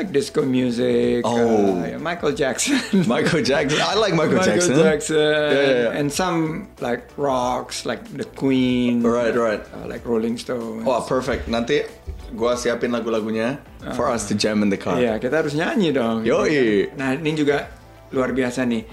like 0.00 0.12
disco 0.16 0.40
music. 0.40 1.20
Oh. 1.28 1.36
uh, 1.76 1.84
yeah, 1.84 2.00
Michael 2.00 2.32
Jackson. 2.32 2.80
Michael 3.04 3.44
Jackson. 3.44 3.76
I 3.84 3.94
like 4.00 4.16
Michael, 4.16 4.40
Jackson. 4.40 4.80
Jackson, 4.80 5.20
yeah, 5.20 5.92
yeah. 5.92 5.98
and 6.00 6.08
some 6.08 6.72
like 6.80 7.04
rocks, 7.20 7.84
like 7.84 8.00
the 8.16 8.24
Queen. 8.24 9.04
Right, 9.04 9.36
right. 9.36 9.60
uh, 9.76 9.84
like 9.84 10.08
Rolling 10.08 10.40
Stones. 10.40 10.88
Wah 10.88 11.04
perfect. 11.04 11.52
Nanti 11.52 11.84
gua 12.32 12.56
siapin 12.56 12.96
lagu-lagunya 12.96 13.60
for 13.92 14.08
us 14.08 14.24
to 14.32 14.34
jam 14.34 14.64
in 14.64 14.72
the 14.72 14.80
car. 14.80 14.96
Iya, 14.96 15.20
kita 15.20 15.44
harus 15.44 15.52
nyanyi 15.52 15.92
dong. 15.92 16.24
Yoi. 16.24 16.96
Nah, 16.96 17.20
ini 17.20 17.36
juga 17.36 17.68
luar 18.16 18.32
biasa 18.32 18.64
nih. 18.64 18.88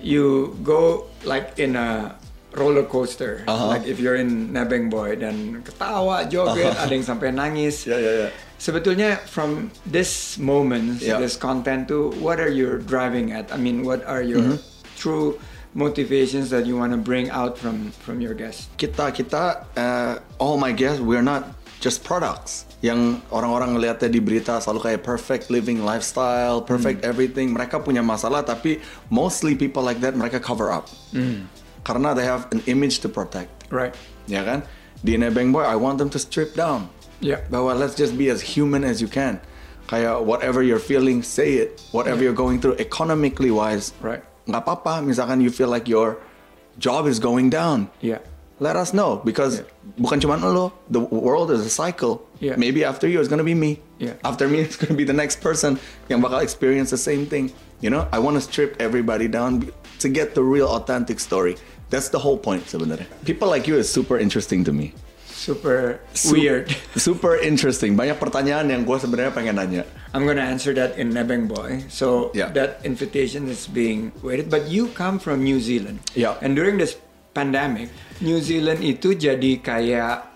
You 0.00 0.56
go 0.64 1.12
like 1.28 1.60
in 1.60 1.76
a 1.76 2.16
roller 2.56 2.88
coaster, 2.88 3.44
Uh-huh. 3.44 3.68
like 3.68 3.84
if 3.84 4.00
you're 4.00 4.16
in 4.16 4.48
Nebeng 4.56 4.88
Boy 4.88 5.20
dan 5.20 5.60
ketawa, 5.60 6.24
joget, 6.24 6.72
ada 6.72 6.88
yang 6.88 7.04
sampai 7.04 7.28
nangis. 7.28 7.84
Ya 7.84 8.00
ya 8.00 8.12
ya. 8.24 8.28
Sebetulnya 8.56 9.20
from 9.28 9.68
this 9.84 10.40
moment, 10.40 11.04
Yeah. 11.04 11.20
this 11.20 11.36
content 11.36 11.88
tuh, 11.88 12.10
what 12.18 12.40
are 12.40 12.48
you 12.50 12.80
driving 12.80 13.30
at? 13.30 13.52
I 13.52 13.60
mean, 13.60 13.84
what 13.84 14.00
are 14.08 14.24
your 14.24 14.40
Mm-hmm. 14.40 14.60
true 14.96 15.36
motivations 15.76 16.48
that 16.48 16.64
you 16.64 16.72
want 16.72 16.88
to 16.90 16.96
bring 16.96 17.28
out 17.28 17.60
from 17.60 17.92
from 18.00 18.24
your 18.24 18.32
guests? 18.32 18.72
Kita 18.80 19.12
kita 19.12 19.68
uh, 19.76 20.14
all 20.40 20.56
my 20.56 20.72
guests 20.72 21.04
we're 21.04 21.20
not 21.20 21.52
just 21.84 22.00
products 22.00 22.64
yang 22.80 23.20
orang-orang 23.28 23.76
ngeliatnya 23.76 24.08
di 24.08 24.24
berita 24.24 24.56
selalu 24.56 24.80
kayak 24.88 25.00
perfect 25.04 25.52
living 25.52 25.84
lifestyle, 25.84 26.64
perfect 26.64 27.04
everything. 27.04 27.52
Mereka 27.52 27.84
punya 27.84 28.00
masalah 28.00 28.40
tapi 28.40 28.80
mostly 29.12 29.52
people 29.52 29.84
like 29.84 30.00
that 30.00 30.16
mereka 30.16 30.40
cover 30.40 30.72
up. 30.72 30.88
Karena 31.84 32.16
they 32.16 32.24
have 32.24 32.48
an 32.56 32.64
image 32.66 33.04
to 33.04 33.08
protect. 33.12 33.52
Right. 33.68 33.92
ya 34.26 34.42
kan 34.42 34.64
di 35.04 35.14
Nebeng 35.14 35.52
Boy 35.54 35.62
I 35.62 35.76
want 35.76 36.00
them 36.00 36.08
to 36.10 36.18
strip 36.18 36.56
down 36.56 36.88
Yeah. 37.20 37.40
bahwa 37.50 37.72
let's 37.78 37.94
just 37.96 38.16
be 38.18 38.28
as 38.28 38.42
human 38.56 38.84
as 38.84 39.00
you 39.00 39.08
can. 39.08 39.40
Kayak 39.86 40.26
whatever 40.26 40.62
you're 40.62 40.82
feeling 40.82 41.22
say 41.22 41.62
it. 41.62 41.80
Whatever 41.94 42.22
you're 42.22 42.36
going 42.36 42.58
through 42.60 42.76
economically 42.82 43.50
wise 43.54 43.94
Right. 44.02 44.22
nggak 44.46 44.62
apa-apa 44.62 45.02
misalkan 45.02 45.42
you 45.42 45.50
feel 45.50 45.70
like 45.70 45.86
your 45.90 46.18
job 46.78 47.06
is 47.06 47.18
going 47.18 47.50
down. 47.50 47.88
Yeah. 48.02 48.20
let 48.56 48.72
us 48.72 48.96
know 48.96 49.20
because 49.20 49.60
bukan 50.00 50.16
cuma 50.16 50.40
lo 50.40 50.72
the 50.88 50.96
world 51.00 51.52
is 51.52 51.60
a 51.60 51.68
cycle. 51.68 52.24
Yeah. 52.40 52.56
maybe 52.56 52.88
after 52.88 53.04
you 53.04 53.20
it's 53.20 53.28
gonna 53.28 53.44
be 53.44 53.52
me. 53.56 53.84
Yeah. 54.00 54.16
after 54.24 54.48
me 54.48 54.60
it's 54.66 54.76
gonna 54.80 54.96
be 54.96 55.04
the 55.04 55.12
next 55.16 55.44
person 55.44 55.76
yang 56.08 56.24
bakal 56.24 56.40
experience 56.40 56.88
the 56.88 57.00
same 57.00 57.28
thing. 57.28 57.52
You 57.84 57.92
know 57.92 58.08
I 58.12 58.18
want 58.18 58.40
to 58.40 58.42
strip 58.44 58.80
everybody 58.80 59.28
down 59.28 59.68
to 60.00 60.08
get 60.08 60.32
the 60.32 60.40
real 60.42 60.68
authentic 60.72 61.20
story. 61.20 61.60
That's 61.92 62.08
the 62.08 62.18
whole 62.18 62.40
point 62.40 62.64
sebenarnya. 62.66 63.06
People 63.28 63.46
like 63.52 63.68
you 63.68 63.76
is 63.78 63.86
super 63.92 64.16
interesting 64.18 64.64
to 64.66 64.72
me 64.72 64.90
Super 65.36 66.00
Su- 66.16 66.32
weird. 66.32 66.72
super 66.96 67.36
interesting 67.36 67.92
banyak 67.92 68.16
pertanyaan 68.16 68.72
yang 68.72 68.82
gue 68.82 68.96
sebenarnya 68.96 69.36
pengen 69.36 69.60
nanya 69.60 69.84
I'm 70.16 70.24
gonna 70.24 70.40
answer 70.42 70.72
that 70.72 70.96
in 70.96 71.12
Nebeng 71.12 71.44
Boy. 71.44 71.84
So 71.92 72.32
Yeah. 72.32 72.48
that 72.56 72.80
invitation 72.82 73.52
is 73.52 73.68
being 73.68 74.16
waited. 74.24 74.48
But 74.48 74.64
you 74.66 74.88
come 74.96 75.20
from 75.20 75.44
New 75.44 75.60
Zealand. 75.60 76.00
Yeah. 76.16 76.40
And 76.40 76.56
during 76.56 76.80
this 76.80 76.96
pandemic, 77.36 77.92
New 78.24 78.40
Zealand 78.40 78.80
itu 78.80 79.12
jadi 79.12 79.60
kayak 79.60 80.35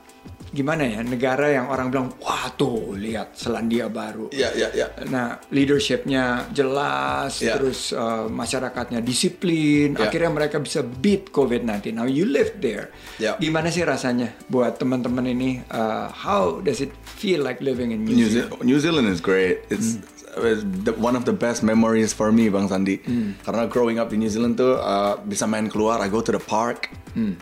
gimana 0.50 0.82
ya 0.82 1.00
negara 1.00 1.46
yang 1.48 1.66
orang 1.66 1.88
bilang 1.88 2.08
wah 2.18 2.50
tuh 2.52 2.94
lihat 2.94 3.34
Selandia 3.34 3.86
Baru. 3.86 4.28
ya 4.30 4.50
ya 4.52 4.68
ya 4.70 4.86
Nah, 5.06 5.38
leadershipnya 5.48 6.50
jelas, 6.50 7.38
Yeah. 7.38 7.56
terus 7.56 7.90
uh, 7.90 8.26
masyarakatnya 8.26 9.00
disiplin, 9.00 9.94
Yeah. 9.94 10.04
akhirnya 10.06 10.30
mereka 10.30 10.58
bisa 10.58 10.82
beat 10.82 11.30
COVID-19. 11.30 11.94
Now 11.94 12.04
you 12.04 12.26
live 12.26 12.58
there. 12.58 12.90
Yeah. 13.16 13.38
Gimana 13.38 13.70
sih 13.70 13.82
rasanya 13.82 14.34
buat 14.46 14.76
teman-teman 14.76 15.26
ini? 15.26 15.50
uh, 15.66 16.10
how 16.10 16.58
does 16.58 16.80
it 16.80 16.90
feel 17.04 17.40
like 17.40 17.58
living 17.60 17.90
in 17.90 18.02
New, 18.02 18.14
New, 18.14 18.26
Zealand? 18.26 18.50
Ze- 18.52 18.64
New 18.66 18.78
Zealand 18.78 19.06
is 19.06 19.20
great. 19.20 19.62
It's, 19.70 19.96
it's 19.96 20.19
the, 20.34 20.92
one 20.94 21.16
of 21.16 21.24
the 21.24 21.32
best 21.32 21.62
memories 21.62 22.12
for 22.12 22.30
me, 22.30 22.48
Bang 22.48 22.68
Sandi. 22.68 22.98
Karena 23.42 23.66
growing 23.66 23.98
up 23.98 24.10
di 24.10 24.16
New 24.16 24.30
Zealand 24.30 24.56
tuh 24.56 24.78
uh, 24.78 25.18
bisa 25.26 25.48
main 25.48 25.66
keluar. 25.68 25.98
I 26.00 26.08
go 26.08 26.20
to 26.22 26.32
the 26.32 26.38
park, 26.38 26.90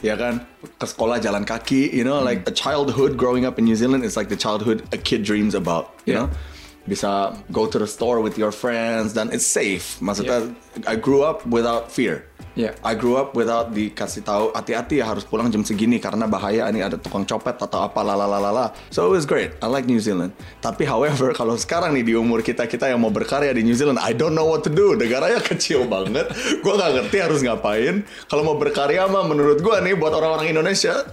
ya 0.00 0.16
kan, 0.16 0.46
ke 0.80 0.86
sekolah 0.88 1.20
jalan 1.20 1.44
kaki. 1.44 1.92
You 1.92 2.04
know, 2.04 2.20
like 2.20 2.48
a 2.48 2.54
childhood 2.54 3.16
growing 3.16 3.44
up 3.44 3.58
in 3.58 3.64
New 3.68 3.76
Zealand 3.76 4.04
is 4.04 4.16
like 4.16 4.28
the 4.28 4.38
childhood 4.40 4.82
a 4.92 4.98
kid 4.98 5.22
dreams 5.22 5.52
about. 5.54 5.92
You 6.08 6.14
Yeah. 6.14 6.18
know, 6.26 6.28
bisa 6.88 7.36
go 7.52 7.68
to 7.68 7.76
the 7.76 7.86
store 7.86 8.24
with 8.24 8.40
your 8.40 8.50
friends 8.50 9.12
dan 9.12 9.28
it's 9.28 9.44
safe. 9.44 10.00
Maksudnya, 10.00 10.48
I 10.88 10.96
grew 10.96 11.20
up 11.20 11.44
without 11.44 11.92
fear. 11.92 12.24
Yeah. 12.58 12.74
I 12.82 12.98
grew 12.98 13.14
up 13.14 13.38
without 13.38 13.70
dikasih 13.70 14.26
tahu 14.26 14.50
hati-hati 14.50 14.98
ya 14.98 15.06
harus 15.06 15.22
pulang 15.22 15.46
jam 15.46 15.62
segini 15.62 16.02
karena 16.02 16.26
bahaya 16.26 16.66
ini 16.66 16.82
ada 16.82 16.98
tukang 16.98 17.22
copet 17.22 17.54
atau 17.54 17.86
apa 17.86 18.02
lalalala. 18.02 18.74
So 18.90 19.06
it 19.06 19.14
was 19.14 19.30
great. 19.30 19.54
I 19.62 19.70
like 19.70 19.86
New 19.86 20.02
Zealand. 20.02 20.34
Tapi 20.58 20.82
however 20.82 21.30
kalau 21.30 21.54
sekarang 21.54 21.94
nih 21.94 22.02
di 22.02 22.14
umur 22.18 22.42
kita 22.42 22.66
kita 22.66 22.90
yang 22.90 22.98
mau 22.98 23.14
berkarya 23.14 23.54
di 23.54 23.62
New 23.62 23.78
Zealand, 23.78 24.02
I 24.02 24.10
don't 24.10 24.34
know 24.34 24.50
what 24.50 24.66
to 24.66 24.72
do. 24.74 24.98
Negaranya 24.98 25.38
kecil 25.54 25.86
banget. 25.86 26.34
Gua 26.66 26.74
nggak 26.74 26.92
ngerti 26.98 27.16
harus 27.22 27.40
ngapain. 27.46 28.02
Kalau 28.26 28.42
mau 28.42 28.58
berkarya 28.58 29.06
mah 29.06 29.22
menurut 29.22 29.62
gua 29.62 29.78
nih 29.78 29.94
buat 29.94 30.10
orang-orang 30.10 30.50
Indonesia 30.50 31.06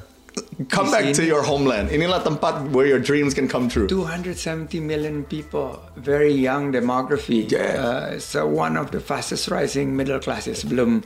come 0.69 0.87
back 0.91 1.13
to 1.13 1.23
your 1.23 1.43
homeland. 1.43 1.91
Inilah 1.91 2.23
tempat 2.23 2.71
where 2.71 2.87
your 2.87 2.99
dreams 2.99 3.33
can 3.35 3.47
come 3.47 3.67
true. 3.67 3.87
270 3.87 4.79
million 4.79 5.23
people, 5.27 5.79
very 5.99 6.31
young 6.31 6.71
demography. 6.71 7.43
Yeah. 7.49 7.79
Uh, 7.79 8.19
so 8.19 8.47
one 8.47 8.79
of 8.79 8.91
the 8.95 8.99
fastest 9.03 9.51
rising 9.51 9.95
middle 9.95 10.19
classes 10.19 10.63
sebelum 10.63 11.03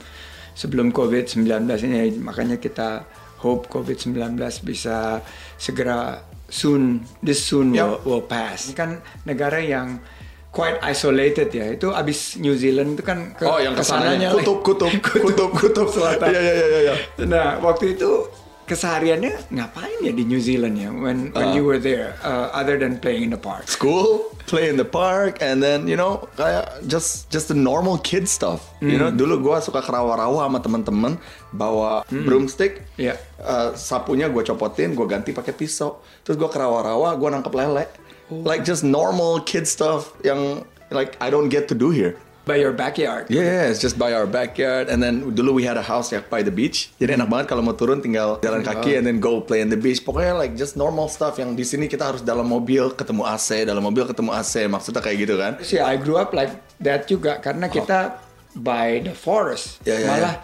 sebelum 0.54 0.94
COVID-19 0.94 1.46
ini 1.86 2.14
makanya 2.22 2.58
kita 2.58 3.02
hope 3.40 3.66
COVID-19 3.72 4.36
bisa 4.62 5.24
segera 5.56 6.20
soon 6.50 7.02
this 7.22 7.42
soon 7.42 7.72
Yeah. 7.74 7.98
will, 8.04 8.22
will 8.22 8.24
pass. 8.26 8.70
Ini 8.70 8.74
kan 8.76 8.90
negara 9.24 9.58
yang 9.62 10.02
quite 10.50 10.82
isolated 10.82 11.48
ya. 11.54 11.70
Itu 11.74 11.94
abis 11.94 12.38
New 12.42 12.58
Zealand 12.58 12.98
itu 12.98 13.06
kan 13.06 13.32
ke 13.38 13.46
Oh, 13.46 13.62
yang 13.62 13.74
ke 13.78 13.86
sananya 13.86 14.34
ke 14.34 14.42
sananya 14.42 14.58
kutub, 14.58 14.58
kutub, 14.66 14.92
kutub, 14.98 15.50
kutub, 15.54 15.86
selatan. 15.88 16.26
Iya, 16.34 16.40
iya, 16.42 16.54
iya, 16.54 16.80
iya. 16.90 16.94
Nah, 17.24 17.62
waktu 17.62 17.94
itu 17.94 18.26
kesehariannya 18.70 19.50
ngapain 19.50 19.98
ya 20.00 20.14
di 20.14 20.22
New 20.22 20.38
Zealand 20.38 20.78
ya 20.78 20.94
when 20.94 21.34
when 21.34 21.50
Uh. 21.50 21.56
you 21.58 21.66
were 21.66 21.82
there 21.82 22.14
uh, 22.22 22.54
other 22.54 22.78
than 22.78 23.02
playing 23.02 23.26
in 23.26 23.30
the 23.34 23.40
park? 23.40 23.66
school, 23.66 24.30
play 24.46 24.70
in 24.70 24.78
the 24.78 24.86
park, 24.86 25.42
and 25.42 25.58
then 25.58 25.90
you 25.90 25.98
know 25.98 26.22
kayak 26.38 26.86
just 26.86 27.26
just 27.34 27.50
the 27.50 27.58
normal 27.58 27.98
kid 27.98 28.30
stuff. 28.30 28.70
You 28.78 28.96
know, 28.96 29.10
dulu 29.10 29.42
gua 29.42 29.58
suka 29.58 29.82
ke 29.82 29.90
rawa-rawa 29.90 30.46
sama 30.46 30.58
temen-temen 30.62 31.18
bawa 31.50 32.06
broomstick. 32.06 32.86
Iya. 32.94 33.18
Uh, 33.36 33.74
sapunya 33.74 34.30
gue 34.30 34.40
copotin, 34.40 34.94
gue 34.94 35.04
ganti 35.04 35.34
pakai 35.34 35.52
pisau. 35.52 35.98
Terus 36.22 36.38
gue 36.38 36.48
ke 36.48 36.56
rawa-rawa, 36.56 37.12
gue 37.18 37.28
nangkep 37.28 37.52
lele. 37.52 37.84
Like 38.30 38.62
just 38.62 38.86
normal 38.86 39.42
kid 39.42 39.66
stuff 39.66 40.14
yang 40.22 40.62
like 40.94 41.18
I 41.18 41.28
don't 41.28 41.50
get 41.50 41.66
to 41.68 41.74
do 41.74 41.90
here. 41.90 42.14
By 42.50 42.58
your 42.58 42.74
backyard. 42.74 43.30
Yeah, 43.30 43.70
it's 43.70 43.78
just 43.78 43.94
by 43.94 44.10
our 44.10 44.26
backyard. 44.26 44.90
And 44.90 44.98
then 44.98 45.38
dulu 45.38 45.62
we 45.62 45.62
had 45.62 45.78
a 45.78 45.86
house 45.86 46.10
ya 46.10 46.26
by 46.26 46.42
the 46.42 46.50
beach. 46.50 46.90
Jadi 46.98 47.14
enak 47.14 47.30
banget 47.30 47.46
kalau 47.54 47.62
mau 47.62 47.78
turun 47.78 48.02
tinggal 48.02 48.42
jalan 48.42 48.66
kaki 48.66 48.98
and 48.98 49.06
then 49.06 49.22
go 49.22 49.38
play 49.38 49.62
in 49.62 49.70
the 49.70 49.78
beach. 49.78 50.02
Pokoknya 50.02 50.34
like 50.34 50.58
just 50.58 50.74
normal 50.74 51.06
stuff 51.06 51.38
yang 51.38 51.54
di 51.54 51.62
sini 51.62 51.86
kita 51.86 52.10
harus 52.10 52.26
dalam 52.26 52.50
mobil 52.50 52.90
ketemu 52.90 53.22
AC, 53.22 53.62
dalam 53.62 53.86
mobil 53.86 54.02
ketemu 54.02 54.34
AC. 54.34 54.66
Maksudnya 54.66 54.98
kayak 54.98 55.16
gitu 55.22 55.34
kan? 55.38 55.52
See, 55.62 55.78
I 55.78 55.94
grew 55.94 56.18
up 56.18 56.34
like 56.34 56.50
that 56.82 57.06
juga 57.06 57.38
karena 57.38 57.70
kita 57.70 58.18
by 58.58 59.06
the 59.06 59.14
forest. 59.14 59.78
Ya, 59.86 60.02
ya, 60.02 60.10
Malah 60.10 60.34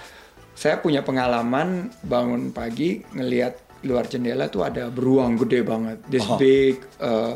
saya 0.55 0.79
punya 0.79 1.03
pengalaman 1.03 1.91
bangun 2.07 2.55
pagi 2.55 3.03
ngelihat 3.13 3.83
luar 3.83 4.07
jendela 4.07 4.47
tuh 4.47 4.63
ada 4.63 4.89
beruang 4.95 5.35
gede 5.43 5.61
banget. 5.67 5.99
This 6.07 6.25
big 6.39 6.87
uh, 7.03 7.35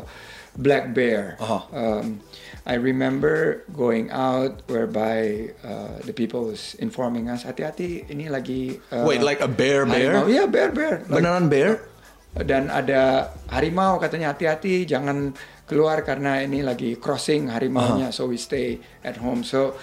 black 0.55 0.95
bear. 0.95 1.35
Aha. 1.39 1.59
Um, 1.71 2.19
I 2.61 2.77
remember 2.77 3.65
going 3.73 4.13
out 4.13 4.61
whereby 4.69 5.49
uh, 5.65 5.97
the 6.05 6.13
people 6.13 6.53
was 6.53 6.77
informing 6.77 7.25
us 7.25 7.41
hati-hati 7.41 8.05
ini 8.05 8.29
lagi 8.29 8.77
uh, 8.93 9.01
Wait, 9.09 9.25
like 9.25 9.41
a 9.41 9.49
bear 9.49 9.89
bear? 9.89 10.29
Iya 10.29 10.45
bear 10.45 10.69
bear. 10.69 11.01
Like, 11.09 11.25
Beneran 11.25 11.49
bear? 11.49 11.91
dan 12.31 12.71
ada 12.71 13.27
harimau 13.51 13.99
katanya 13.99 14.31
hati-hati 14.31 14.87
jangan 14.87 15.35
keluar 15.67 15.99
karena 16.07 16.39
ini 16.39 16.63
lagi 16.63 16.95
crossing 16.95 17.51
harimaunya 17.51 18.07
so 18.15 18.27
we 18.31 18.39
stay 18.39 18.79
at 19.03 19.19
home 19.19 19.43
so 19.43 19.75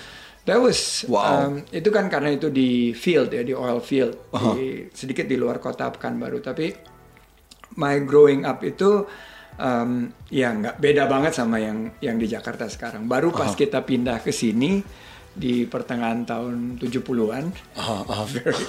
that 0.48 0.56
was 0.56 1.04
Wow. 1.04 1.44
um, 1.44 1.52
itu 1.68 1.92
kan 1.92 2.08
karena 2.08 2.32
itu 2.32 2.48
di 2.48 2.96
field 2.96 3.36
ya 3.36 3.44
di 3.44 3.52
oil 3.52 3.84
field 3.84 4.16
di, 4.56 4.88
sedikit 4.96 5.28
di 5.28 5.36
luar 5.36 5.60
kota 5.60 5.92
Pekanbaru 5.92 6.40
tapi 6.40 6.72
my 7.76 8.00
growing 8.08 8.48
up 8.48 8.64
itu 8.64 9.04
um, 9.58 10.08
ya 10.30 10.54
nggak 10.54 10.78
beda 10.80 11.04
banget 11.10 11.34
sama 11.34 11.60
yang 11.60 11.90
yang 12.00 12.16
di 12.16 12.30
Jakarta 12.30 12.70
sekarang. 12.70 13.04
Baru 13.10 13.34
pas 13.34 13.52
kita 13.52 13.84
pindah 13.84 14.22
ke 14.22 14.32
sini 14.32 14.80
di 15.38 15.66
pertengahan 15.68 16.26
tahun 16.26 16.82
70-an 16.82 17.44
very 18.34 18.64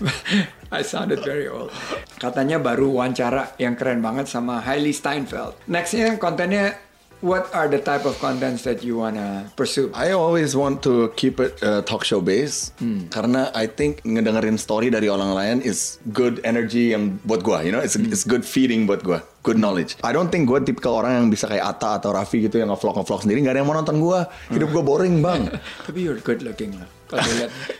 I 0.70 0.82
sounded 0.86 1.20
very 1.22 1.46
old. 1.50 1.70
Katanya 2.16 2.62
baru 2.62 2.94
wawancara 2.94 3.58
yang 3.58 3.74
keren 3.76 4.00
banget 4.00 4.30
sama 4.30 4.62
Hailey 4.62 4.94
Steinfeld. 4.94 5.58
Nextnya 5.66 6.16
kontennya, 6.16 6.78
what 7.20 7.52
are 7.52 7.68
the 7.68 7.78
type 7.78 8.04
of 8.04 8.16
contents 8.18 8.64
that 8.64 8.82
you 8.82 8.96
wanna 8.96 9.48
pursue? 9.54 9.92
I 9.92 10.12
always 10.12 10.56
want 10.56 10.82
to 10.84 11.12
keep 11.16 11.38
it 11.38 11.60
uh, 11.60 11.80
talk 11.84 12.04
show 12.04 12.20
based 12.20 12.72
karena 13.12 13.52
I 13.52 13.68
think 13.68 14.00
ngedengerin 14.02 14.56
story 14.56 14.88
dari 14.88 15.06
orang 15.06 15.32
lain 15.32 15.56
is 15.60 16.00
good 16.10 16.40
energy 16.42 16.92
yang 16.92 17.20
buat 17.24 17.40
gua, 17.40 17.60
you 17.60 17.72
know, 17.72 17.80
it's 17.80 17.94
it's 17.96 18.24
good 18.24 18.42
feeding 18.42 18.88
buat 18.88 19.04
gua, 19.04 19.20
good 19.44 19.60
knowledge. 19.60 20.00
I 20.00 20.10
don't 20.10 20.32
think 20.32 20.48
gua 20.48 20.64
tipikal 20.64 20.96
orang 21.00 21.12
yang 21.20 21.26
bisa 21.28 21.46
kayak 21.46 21.76
Atta 21.76 22.00
atau 22.00 22.10
Raffi 22.12 22.40
gitu 22.44 22.56
yang 22.58 22.72
ngevlog 22.72 22.96
ngevlog 22.96 23.20
sendiri, 23.22 23.44
nggak 23.44 23.54
ada 23.56 23.60
yang 23.60 23.68
mau 23.68 23.76
nonton 23.76 24.00
gua. 24.00 24.28
Hidup 24.48 24.72
gua 24.72 24.82
boring 24.82 25.20
bang. 25.20 25.52
Tapi 25.86 25.98
you're 26.00 26.20
good 26.24 26.40
looking 26.40 26.72
lah. 26.76 26.88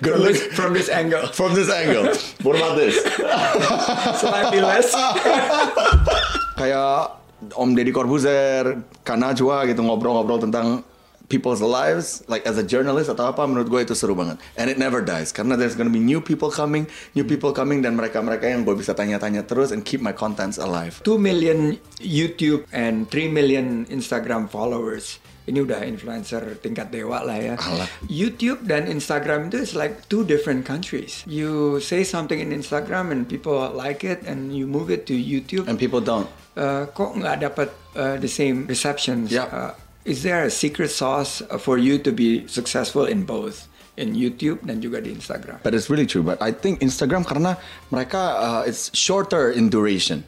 Good 0.02 0.11
from, 0.11 0.23
this, 0.26 0.42
look- 0.42 0.52
from 0.59 0.70
this 0.75 0.88
angle. 0.90 1.23
From 1.38 1.54
this 1.54 1.70
angle, 1.70 2.11
what 2.42 2.59
about 2.59 2.75
this? 2.75 2.99
Slightly 4.18 4.59
less. 4.59 4.90
kayak 6.59 7.14
Om 7.56 7.73
Deddy 7.73 7.92
Corbuzier, 7.92 8.85
Kanajwa 9.00 9.64
gitu 9.64 9.80
ngobrol-ngobrol 9.80 10.44
tentang 10.44 10.85
people's 11.30 11.62
lives, 11.62 12.26
like 12.26 12.42
as 12.44 12.59
a 12.59 12.66
journalist 12.66 13.06
atau 13.06 13.30
apa, 13.30 13.47
menurut 13.47 13.70
gue 13.70 13.80
itu 13.87 13.94
seru 13.94 14.18
banget. 14.18 14.42
And 14.59 14.66
it 14.66 14.76
never 14.76 14.99
dies, 14.99 15.30
karena 15.30 15.54
there's 15.54 15.78
gonna 15.78 15.94
be 15.94 16.02
new 16.02 16.18
people 16.18 16.50
coming, 16.50 16.90
new 17.14 17.23
people 17.23 17.54
coming, 17.54 17.80
dan 17.80 17.94
mereka-mereka 17.94 18.50
yang 18.50 18.66
gue 18.66 18.75
bisa 18.75 18.92
tanya-tanya 18.92 19.47
terus 19.47 19.70
and 19.70 19.87
keep 19.87 20.02
my 20.02 20.11
contents 20.11 20.59
alive. 20.59 20.99
2 21.06 21.16
million 21.16 21.78
YouTube 22.02 22.66
and 22.75 23.06
3 23.09 23.30
million 23.30 23.87
Instagram 23.88 24.50
followers. 24.50 25.23
Ini 25.50 25.66
udah 25.66 25.83
influencer 25.83 26.62
tingkat 26.62 26.95
dewa 26.95 27.26
lah 27.26 27.35
ya. 27.35 27.54
Alah. 27.59 27.90
YouTube 28.07 28.71
dan 28.71 28.87
Instagram 28.87 29.50
itu 29.50 29.66
is 29.66 29.75
like 29.75 30.07
two 30.07 30.23
different 30.23 30.62
countries. 30.62 31.26
You 31.26 31.83
say 31.83 32.07
something 32.07 32.39
in 32.39 32.54
Instagram 32.54 33.10
and 33.10 33.26
people 33.26 33.58
like 33.75 34.06
it 34.06 34.23
and 34.23 34.54
you 34.54 34.71
move 34.71 34.95
it 34.95 35.10
to 35.10 35.15
YouTube. 35.19 35.67
And 35.67 35.75
people 35.75 35.99
don't. 35.99 36.30
uh, 36.56 36.86
kok 36.91 37.15
nggak 37.17 37.36
dapat 37.43 37.69
uh, 37.97 38.17
the 38.19 38.30
same 38.30 38.67
receptions? 38.67 39.30
Yeah. 39.32 39.50
Uh, 39.50 39.73
is 40.04 40.23
there 40.23 40.45
a 40.45 40.52
secret 40.52 40.91
sauce 40.91 41.43
uh, 41.50 41.58
for 41.58 41.78
you 41.78 41.99
to 41.99 42.10
be 42.13 42.47
successful 42.47 43.04
in 43.06 43.25
both? 43.25 43.67
In 44.00 44.17
YouTube 44.17 44.65
dan 44.65 44.80
juga 44.80 45.04
di 45.04 45.13
Instagram. 45.13 45.60
But 45.60 45.76
it's 45.76 45.93
really 45.93 46.08
true. 46.08 46.25
But 46.25 46.41
I 46.41 46.56
think 46.56 46.80
Instagram 46.80 47.28
karena 47.28 47.60
mereka 47.93 48.23
uh, 48.41 48.63
it's 48.65 48.89
shorter 48.97 49.52
in 49.52 49.69
duration. 49.69 50.25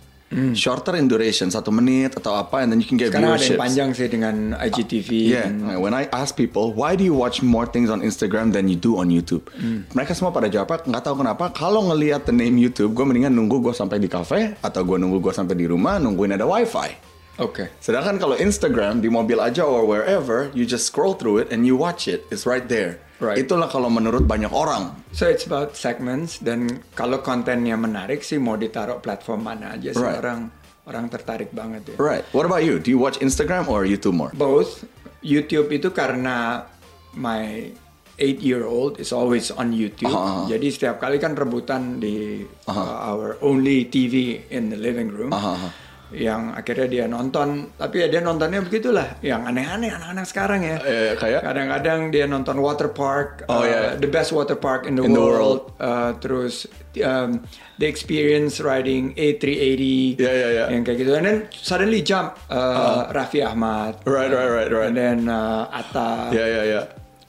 Shorter 0.52 0.94
in 0.94 1.06
duration, 1.06 1.46
satu 1.46 1.68
menit 1.68 2.14
atau 2.14 2.32
apa, 2.32 2.60
and 2.60 2.68
then 2.68 2.78
you 2.78 2.86
can 2.86 2.96
get 2.96 3.08
Sekarang 3.08 3.30
ada 3.30 3.36
viewerships. 3.36 3.50
yang 3.50 3.60
panjang 3.60 3.88
sih 3.92 4.08
dengan 4.08 4.34
IGTV. 4.54 5.08
Yeah, 5.28 5.46
dan- 5.46 5.76
when 5.76 5.92
I 5.92 6.08
ask 6.10 6.32
people 6.32 6.72
why 6.72 6.92
do 6.92 7.02
you 7.02 7.12
watch 7.12 7.40
more 7.40 7.64
things 7.64 7.86
on 7.86 8.00
Instagram 8.00 8.50
than 8.50 8.66
you 8.66 8.74
do 8.74 8.96
on 8.96 9.08
YouTube, 9.08 9.44
Hmm. 9.52 9.84
mereka 9.92 10.12
semua 10.12 10.30
pada 10.30 10.46
jawab 10.46 10.72
nggak 10.82 11.02
tahu 11.02 11.20
kenapa. 11.20 11.52
Kalau 11.52 11.86
ngelihat 11.86 12.24
the 12.24 12.32
name 12.32 12.56
YouTube, 12.56 12.92
gue 12.92 13.04
mendingan 13.04 13.30
nunggu 13.30 13.60
gue 13.60 13.72
sampai 13.72 13.96
di 13.96 14.06
cafe 14.06 14.56
atau 14.58 14.80
gue 14.82 14.96
nunggu 14.96 15.20
gue 15.20 15.32
sampai 15.32 15.52
di 15.52 15.64
rumah 15.64 15.96
nungguin 15.96 16.32
ada 16.32 16.44
wifi. 16.44 17.11
Oke. 17.40 17.72
Sedangkan 17.80 18.20
kalau 18.20 18.36
Instagram 18.36 19.00
di 19.00 19.08
mobil 19.08 19.40
aja 19.40 19.64
or 19.64 19.88
wherever, 19.88 20.52
you 20.52 20.68
just 20.68 20.84
scroll 20.84 21.16
through 21.16 21.40
it 21.40 21.48
and 21.48 21.64
you 21.64 21.72
watch 21.72 22.04
it, 22.04 22.28
it's 22.28 22.44
right 22.44 22.68
there. 22.68 23.00
Right. 23.22 23.38
Itulah 23.40 23.70
kalau 23.70 23.86
menurut 23.88 24.26
banyak 24.26 24.50
orang. 24.50 24.92
So 25.14 25.30
it's 25.30 25.46
about 25.46 25.78
segments 25.78 26.42
dan 26.42 26.82
kalau 26.92 27.22
kontennya 27.22 27.78
menarik 27.78 28.20
sih 28.20 28.36
mau 28.36 28.58
ditaruh 28.58 28.98
platform 28.98 29.46
mana 29.46 29.78
aja 29.78 29.94
sih 29.94 30.02
Right. 30.02 30.18
orang 30.18 30.50
orang 30.84 31.06
tertarik 31.06 31.54
banget 31.54 31.94
ya. 31.94 31.96
Right. 31.96 32.26
What 32.34 32.44
about 32.44 32.66
you? 32.66 32.82
Do 32.82 32.90
you 32.90 32.98
watch 32.98 33.22
Instagram 33.22 33.70
or 33.70 33.86
YouTube 33.86 34.18
more? 34.18 34.34
Both 34.34 34.82
YouTube 35.22 35.70
itu 35.70 35.94
karena 35.94 36.66
my 37.14 37.70
eight 38.18 38.42
year 38.42 38.66
old 38.66 38.98
is 38.98 39.14
always 39.14 39.54
on 39.54 39.70
YouTube. 39.70 40.10
Aha, 40.10 40.44
aha. 40.44 40.50
Jadi 40.50 40.66
setiap 40.74 40.98
kali 40.98 41.22
kan 41.22 41.38
rebutan 41.38 42.02
di 42.02 42.42
uh, 42.66 42.96
our 43.08 43.38
only 43.40 43.86
TV 43.86 44.42
in 44.50 44.68
the 44.68 44.78
living 44.78 45.08
room. 45.08 45.30
Aha, 45.30 45.54
aha. 45.54 45.68
Yang 46.12 46.42
akhirnya 46.54 46.86
dia 46.86 47.04
nonton, 47.08 47.72
tapi 47.74 48.04
ya 48.04 48.12
dia 48.12 48.20
nontonnya 48.20 48.60
begitulah, 48.60 49.16
yang 49.24 49.42
aneh-aneh 49.42 49.88
anak-anak 49.88 50.26
sekarang 50.28 50.60
ya. 50.60 50.76
Eh, 50.84 51.16
kayak? 51.16 51.40
Kadang-kadang 51.40 52.12
dia 52.12 52.28
nonton 52.28 52.60
water 52.60 52.92
park, 52.92 53.48
Oh, 53.48 53.60
uh, 53.60 53.64
yeah. 53.64 53.96
the 53.96 54.06
best 54.06 54.30
water 54.30 54.54
park 54.54 54.84
in 54.84 54.94
the 54.94 55.02
In 55.02 55.12
the 55.12 55.18
world. 55.18 55.72
Uh, 55.80 56.12
terus 56.20 56.68
um, 57.00 57.42
the 57.76 57.88
experience 57.88 58.60
riding 58.60 59.16
A380, 59.16 60.20
Yeah, 60.20 60.28
yeah, 60.30 60.50
yeah. 60.52 60.66
yang 60.68 60.84
kayak 60.84 61.00
gitu. 61.00 61.12
And 61.16 61.24
then 61.24 61.38
suddenly 61.50 62.04
jump 62.04 62.36
uh, 62.52 63.08
Raffi 63.10 63.40
Ahmad, 63.40 64.04
Right, 64.04 64.28
right, 64.28 64.46
right, 64.46 64.68
right. 64.68 64.86
and 64.88 64.94
then 64.94 65.18
uh, 65.26 65.72
Atta, 65.72 66.30
Ya 66.30 66.44
ya 66.44 66.62
ya. 66.62 66.82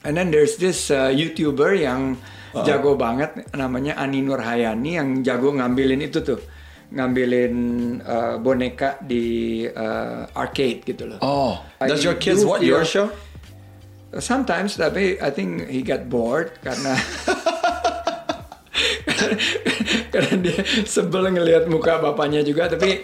and 0.04 0.12
then 0.12 0.28
there's 0.28 0.60
this 0.60 0.92
uh, 0.92 1.08
YouTuber 1.08 1.74
yang 1.74 2.20
Uh-huh. 2.54 2.62
jago 2.62 2.94
banget, 2.94 3.50
namanya 3.50 3.98
Ani 3.98 4.22
Nurhayani 4.22 4.94
yang 4.94 5.26
jago 5.26 5.50
ngambilin 5.50 6.06
itu 6.06 6.22
tuh, 6.22 6.38
ngambilin 6.94 7.54
uh, 8.06 8.38
boneka 8.38 9.02
di 9.02 9.66
uh, 9.66 10.30
arcade 10.30 10.86
gitu 10.86 11.10
loh. 11.10 11.18
Oh, 11.18 11.58
does 11.82 12.06
your 12.06 12.14
kids 12.14 12.46
watch 12.46 12.62
your 12.62 12.86
show? 12.86 13.10
Sometimes, 14.14 14.78
tapi 14.78 15.18
I 15.18 15.34
think 15.34 15.66
he 15.66 15.82
got 15.82 16.06
bored 16.06 16.54
karena 16.62 16.94
karena 20.14 20.34
dia 20.38 20.62
sebel 20.86 21.34
ngelihat 21.34 21.66
muka 21.66 21.98
bapaknya 21.98 22.46
juga. 22.46 22.70
Tapi 22.70 23.02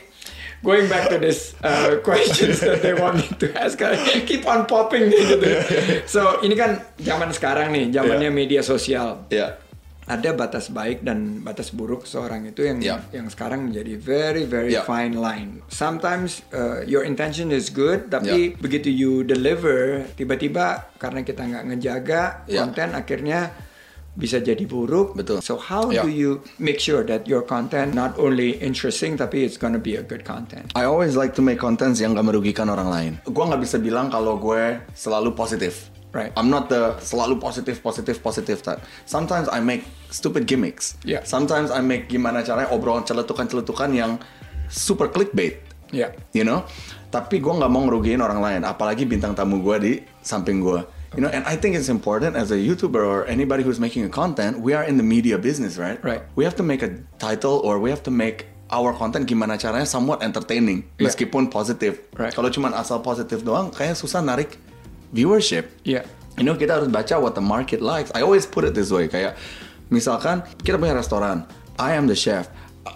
going 0.62 0.87
back 0.87 1.11
to 1.11 1.18
this 1.18 1.59
uh, 1.66 1.98
questions 2.07 2.62
that 2.62 2.87
they 2.87 2.94
want 2.94 3.18
me 3.18 3.26
to 3.42 3.50
ask, 3.59 3.83
I 3.83 4.22
keep 4.22 4.46
on 4.46 4.70
popping 4.70 5.11
gitu. 5.11 5.42
So 6.07 6.38
ini 6.46 6.55
kan 6.55 6.79
zaman 7.03 7.35
sekarang 7.35 7.74
nih, 7.74 7.90
zamannya 7.90 8.31
media 8.31 8.62
sosial. 8.62 9.26
Ya. 9.35 9.59
Ada 10.11 10.35
batas 10.35 10.75
baik 10.75 11.07
dan 11.07 11.38
batas 11.46 11.70
buruk 11.70 12.03
seorang 12.03 12.51
itu 12.51 12.66
yang 12.66 12.83
Yeah. 12.83 13.07
yang 13.14 13.31
sekarang 13.31 13.70
menjadi 13.70 13.94
very 13.94 14.42
very 14.42 14.75
Yeah. 14.75 14.83
fine 14.83 15.14
line. 15.14 15.62
Sometimes 15.70 16.42
uh, 16.51 16.83
your 16.83 17.07
intention 17.07 17.55
is 17.55 17.70
good, 17.70 18.11
tapi 18.11 18.59
begitu 18.59 18.90
you 18.90 19.23
deliver, 19.23 20.03
tiba-tiba 20.18 20.90
karena 20.99 21.23
kita 21.23 21.46
nggak 21.46 21.64
ngejaga 21.70 22.23
Yeah. 22.51 22.66
konten, 22.66 22.99
akhirnya 22.99 23.55
bisa 24.11 24.42
jadi 24.42 24.66
buruk. 24.66 25.14
Betul. 25.14 25.38
So 25.38 25.55
how 25.55 25.94
Yeah. 25.94 26.03
do 26.03 26.11
you 26.11 26.42
make 26.59 26.83
sure 26.83 27.07
that 27.07 27.31
your 27.31 27.46
content 27.46 27.94
not 27.94 28.18
only 28.18 28.59
interesting, 28.59 29.14
tapi 29.14 29.46
it's 29.46 29.55
gonna 29.55 29.79
be 29.79 29.94
a 29.94 30.03
good 30.03 30.27
content? 30.27 30.75
I 30.75 30.90
always 30.90 31.14
like 31.14 31.38
to 31.38 31.42
make 31.46 31.62
contents 31.62 32.03
yang 32.03 32.18
gak 32.18 32.27
merugikan 32.27 32.66
orang 32.66 32.90
lain. 32.90 33.12
Gue 33.23 33.44
nggak 33.46 33.62
bisa 33.62 33.79
bilang 33.79 34.11
kalau 34.11 34.35
gue 34.42 34.83
selalu 34.92 35.38
positif. 35.38 35.87
Right. 36.11 36.35
I'm 36.35 36.51
not 36.51 36.66
the 36.66 36.99
selalu 36.99 37.38
positif, 37.38 37.79
positif, 37.83 38.18
positif 38.18 38.66
type. 38.66 38.83
Sometimes 39.07 39.46
I 39.46 39.62
make 39.62 39.87
stupid 40.11 40.51
gimmicks. 40.51 40.99
Yeah. 41.07 41.23
Sometimes 41.23 41.70
I 41.70 41.79
make 41.81 42.11
gimana 42.11 42.42
caranya 42.42 42.70
obrolan 42.75 43.07
celetukan-celetukan 43.07 43.94
yang 43.94 44.18
super 44.66 45.07
clickbait. 45.07 45.62
Yeah. 45.94 46.14
You 46.35 46.42
know? 46.42 46.66
Tapi 47.11 47.38
gue 47.42 47.51
nggak 47.51 47.70
mau 47.70 47.87
ngerugiin 47.87 48.23
orang 48.23 48.42
lain. 48.42 48.61
Apalagi 48.66 49.07
bintang 49.07 49.38
tamu 49.38 49.62
gue 49.62 49.77
di 49.79 49.92
samping 50.23 50.62
gue. 50.62 50.83
You 51.18 51.27
know, 51.27 51.31
and 51.35 51.42
I 51.42 51.59
think 51.59 51.75
it's 51.75 51.90
important 51.90 52.38
as 52.38 52.55
a 52.55 52.59
YouTuber 52.59 53.03
or 53.03 53.27
anybody 53.27 53.66
who's 53.66 53.83
making 53.83 54.07
a 54.07 54.12
content, 54.12 54.62
we 54.62 54.79
are 54.79 54.87
in 54.87 54.94
the 54.94 55.03
media 55.03 55.38
business, 55.42 55.75
right? 55.75 55.99
Right. 56.07 56.23
We 56.38 56.46
have 56.46 56.55
to 56.62 56.62
make 56.62 56.87
a 56.87 57.03
title 57.18 57.59
or 57.66 57.83
we 57.83 57.90
have 57.90 58.07
to 58.07 58.14
make 58.14 58.46
our 58.70 58.94
content 58.94 59.27
gimana 59.27 59.59
caranya 59.59 59.87
somewhat 59.90 60.23
entertaining 60.23 60.87
Yeah. 60.99 61.11
meskipun 61.11 61.51
positif. 61.51 61.99
Right. 62.14 62.31
Kalau 62.31 62.46
cuma 62.55 62.70
asal 62.79 63.03
positif 63.03 63.42
doang, 63.42 63.75
kayak 63.75 63.99
susah 63.99 64.23
narik 64.23 64.55
viewership. 65.14 65.70
Yeah. 65.85 66.07
You 66.38 66.49
know, 66.49 66.57
kita 66.57 66.81
harus 66.81 66.88
baca 66.88 67.20
what 67.20 67.37
the 67.37 67.44
market 67.44 67.85
likes. 67.85 68.09
I 68.16 68.25
always 68.25 68.49
put 68.49 68.64
it 68.64 68.73
this 68.73 68.88
way, 68.88 69.11
kayak 69.11 69.37
misalkan 69.92 70.40
kita 70.64 70.81
punya 70.81 70.96
restoran, 70.96 71.44
I 71.77 71.92
am 71.99 72.09
the 72.09 72.16
chef, 72.16 72.49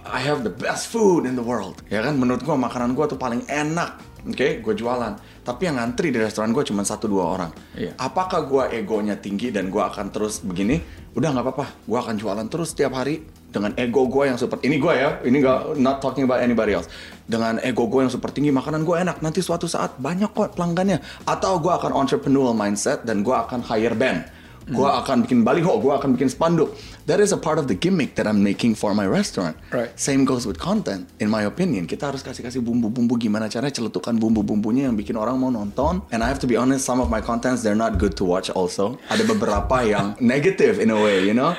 I 0.08 0.22
have 0.24 0.46
the 0.46 0.54
best 0.54 0.88
food 0.88 1.28
in 1.28 1.36
the 1.36 1.44
world. 1.44 1.84
Ya 1.92 2.00
kan, 2.00 2.16
menurut 2.16 2.40
gua 2.40 2.56
makanan 2.56 2.96
gua 2.96 3.04
tuh 3.04 3.20
paling 3.20 3.44
enak. 3.50 4.00
Oke, 4.24 4.64
gue 4.64 4.72
jualan. 4.72 5.12
Tapi 5.44 5.68
yang 5.68 5.76
ngantri 5.76 6.08
di 6.08 6.16
restoran 6.16 6.56
gue 6.56 6.64
cuma 6.64 6.80
satu 6.80 7.04
dua 7.04 7.36
orang. 7.36 7.52
Iya. 7.76 7.92
Apakah 8.00 8.48
gue 8.48 8.80
egonya 8.80 9.20
tinggi 9.20 9.52
dan 9.52 9.68
gue 9.68 9.84
akan 9.84 10.08
terus 10.08 10.40
begini? 10.40 10.80
Udah 11.12 11.28
nggak 11.28 11.44
apa-apa. 11.44 11.66
Gue 11.84 11.98
akan 12.00 12.16
jualan 12.16 12.46
terus 12.48 12.72
setiap 12.72 12.96
hari 12.96 13.20
dengan 13.52 13.76
ego 13.76 14.08
gue 14.08 14.24
yang 14.24 14.40
super. 14.40 14.56
Ini 14.64 14.80
gue 14.80 14.94
ya. 14.96 15.20
Ini 15.20 15.36
gak 15.44 15.76
not 15.76 16.00
talking 16.00 16.24
about 16.24 16.40
anybody 16.40 16.72
else. 16.72 16.88
Dengan 17.24 17.56
ego 17.64 17.88
gue 17.88 18.04
yang 18.04 18.12
super 18.12 18.28
tinggi, 18.28 18.52
makanan 18.52 18.84
gue 18.84 18.96
enak. 19.00 19.24
Nanti 19.24 19.40
suatu 19.40 19.64
saat 19.64 19.96
banyak 19.96 20.36
kok 20.36 20.56
pelanggannya. 20.56 21.00
Atau 21.24 21.56
gue 21.60 21.72
akan 21.72 21.96
entrepreneurial 21.96 22.52
mindset 22.52 23.08
dan 23.08 23.24
gue 23.24 23.32
akan 23.32 23.64
hire 23.64 23.96
band. 23.96 24.28
Gue 24.64 24.88
akan 24.88 25.28
bikin 25.28 25.44
baliho, 25.44 25.76
gue 25.76 25.92
akan 25.92 26.16
bikin 26.16 26.32
spanduk. 26.32 26.72
That 27.04 27.20
is 27.20 27.36
a 27.36 27.40
part 27.40 27.60
of 27.60 27.68
the 27.68 27.76
gimmick 27.76 28.16
that 28.16 28.24
I'm 28.24 28.40
making 28.40 28.80
for 28.80 28.96
my 28.96 29.04
restaurant. 29.04 29.60
Right. 29.68 29.92
Same 29.92 30.24
goes 30.24 30.48
with 30.48 30.56
content, 30.56 31.04
in 31.20 31.28
my 31.28 31.44
opinion. 31.44 31.84
Kita 31.84 32.08
harus 32.08 32.24
kasih-kasih 32.24 32.64
bumbu-bumbu 32.64 33.20
gimana 33.20 33.52
caranya 33.52 33.76
celetukan 33.76 34.16
bumbu-bumbunya 34.16 34.88
yang 34.88 34.96
bikin 34.96 35.20
orang 35.20 35.36
mau 35.36 35.52
nonton. 35.52 36.00
And 36.08 36.24
I 36.24 36.32
have 36.32 36.40
to 36.40 36.48
be 36.48 36.56
honest, 36.56 36.88
some 36.88 36.96
of 36.96 37.12
my 37.12 37.20
contents 37.20 37.60
they're 37.60 37.76
not 37.76 38.00
good 38.00 38.16
to 38.16 38.24
watch 38.24 38.48
also. 38.48 38.96
Ada 39.12 39.28
beberapa 39.28 39.84
yang 39.84 40.16
negative 40.24 40.80
in 40.80 40.88
a 40.88 40.96
way, 40.96 41.28
you 41.28 41.36
know. 41.36 41.52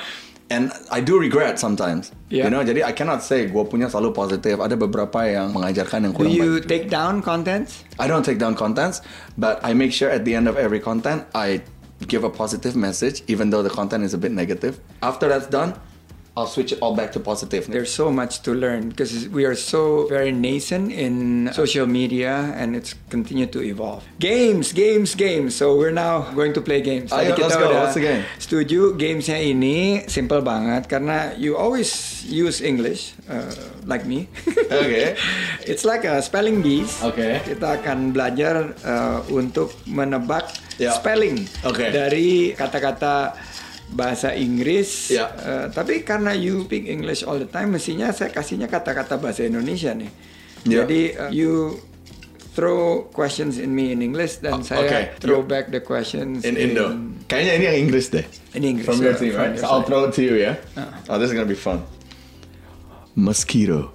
And 0.46 0.70
I 0.94 1.02
do 1.02 1.18
regret 1.18 1.58
sometimes, 1.58 2.14
Yeah. 2.30 2.46
you 2.46 2.52
know. 2.54 2.62
Jadi 2.62 2.86
I 2.86 2.94
cannot 2.94 3.26
say 3.26 3.50
gue 3.50 3.64
punya 3.66 3.90
selalu 3.90 4.14
positif. 4.14 4.62
Ada 4.62 4.78
beberapa 4.78 5.26
yang 5.26 5.58
mengajarkan 5.58 6.06
yang 6.06 6.14
Do 6.14 6.30
you 6.30 6.62
baik. 6.62 6.70
take 6.70 6.86
down 6.86 7.26
contents? 7.26 7.82
I 7.98 8.06
don't 8.06 8.22
take 8.22 8.38
down 8.38 8.54
contents, 8.54 9.02
but 9.42 9.58
I 9.66 9.74
make 9.74 9.90
sure 9.90 10.06
at 10.06 10.22
the 10.22 10.38
end 10.38 10.46
of 10.46 10.54
every 10.54 10.78
content 10.78 11.26
I 11.34 11.66
give 12.06 12.22
a 12.22 12.30
positive 12.30 12.78
message, 12.78 13.26
even 13.26 13.50
though 13.50 13.66
the 13.66 13.74
content 13.74 14.06
is 14.06 14.14
a 14.14 14.22
bit 14.22 14.30
negative. 14.30 14.78
After 15.02 15.26
that's 15.26 15.50
done, 15.50 15.82
I'll 16.36 16.48
switch 16.48 16.76
it 16.76 16.80
all 16.84 16.92
back 16.92 17.16
to 17.16 17.20
positive. 17.20 17.64
There's 17.72 17.96
so 17.96 18.12
much 18.12 18.44
to 18.44 18.52
learn 18.52 18.90
because 18.92 19.32
we 19.32 19.48
are 19.48 19.56
so 19.56 20.04
very 20.12 20.36
nascent 20.36 20.92
in 20.92 21.48
social 21.56 21.88
media 21.88 22.52
and 22.60 22.76
it's 22.76 22.92
continue 23.08 23.48
to 23.56 23.64
evolve. 23.64 24.04
Games, 24.20 24.76
games, 24.76 25.16
games. 25.16 25.56
So 25.56 25.80
we're 25.80 25.96
now 25.96 26.28
going 26.36 26.52
to 26.52 26.62
play 26.62 26.84
games. 26.84 27.16
Ayo, 27.16 27.40
let's 27.40 27.56
go. 27.56 27.72
udah 27.72 27.88
What's 27.88 27.96
the 27.96 28.04
game? 28.04 28.28
setuju 28.36 29.00
gamesnya 29.00 29.40
ini 29.40 30.04
simple 30.12 30.44
banget 30.44 30.92
karena 30.92 31.32
you 31.40 31.56
always 31.56 31.88
use 32.28 32.60
English 32.60 33.16
uh, 33.32 33.48
like 33.88 34.04
me. 34.04 34.28
Okay. 34.76 35.16
It's 35.64 35.88
like 35.88 36.04
a 36.04 36.20
spelling 36.20 36.60
bees. 36.60 37.00
Okay. 37.00 37.40
Kita 37.48 37.80
akan 37.80 38.12
belajar 38.12 38.76
uh, 38.84 39.24
untuk 39.32 39.72
menebak 39.88 40.52
Ya. 40.76 40.92
spelling 40.92 41.48
Okay. 41.64 41.88
dari 41.96 42.52
kata-kata 42.52 43.32
bahasa 43.96 44.36
Inggris. 44.36 45.10
Ya. 45.10 45.32
Uh, 45.32 45.66
tapi 45.72 46.04
karena 46.04 46.36
you 46.36 46.68
speak 46.68 46.86
English 46.86 47.24
all 47.24 47.40
the 47.40 47.48
time, 47.48 47.72
mestinya 47.72 48.12
saya 48.12 48.30
kasihnya 48.30 48.68
kata-kata 48.68 49.16
bahasa 49.16 49.48
Indonesia 49.48 49.96
nih. 49.96 50.12
Ya. 50.68 50.84
Jadi 50.84 51.02
uh, 51.16 51.32
you 51.32 51.80
throw 52.56 53.08
questions 53.12 53.60
in 53.60 53.72
me 53.72 53.92
in 53.92 54.00
English 54.00 54.40
dan 54.40 54.60
Oh, 54.60 54.64
saya 54.64 54.84
okay. 54.88 55.04
throw 55.20 55.44
You- 55.44 55.48
back 55.48 55.72
the 55.72 55.80
questions 55.80 56.44
In 56.44 56.56
Indo. 56.56 56.92
Kayaknya 57.28 57.54
ini 57.58 57.64
yang 57.68 57.78
English 57.88 58.08
deh. 58.12 58.24
In 58.56 58.64
English, 58.64 58.86
From 58.86 59.00
your 59.02 59.16
team, 59.16 59.34
from 59.36 59.42
right? 59.52 59.56
your 59.60 59.64
So 59.64 59.72
I'll 59.72 59.84
throw 59.88 60.08
it 60.08 60.16
to 60.16 60.24
you, 60.24 60.36
yeah? 60.38 60.56
Uh. 60.76 60.88
Oh, 61.10 61.18
this 61.18 61.32
is 61.32 61.36
gonna 61.36 61.48
be 61.50 61.58
fun. 61.58 61.84
Mosquito. 63.16 63.92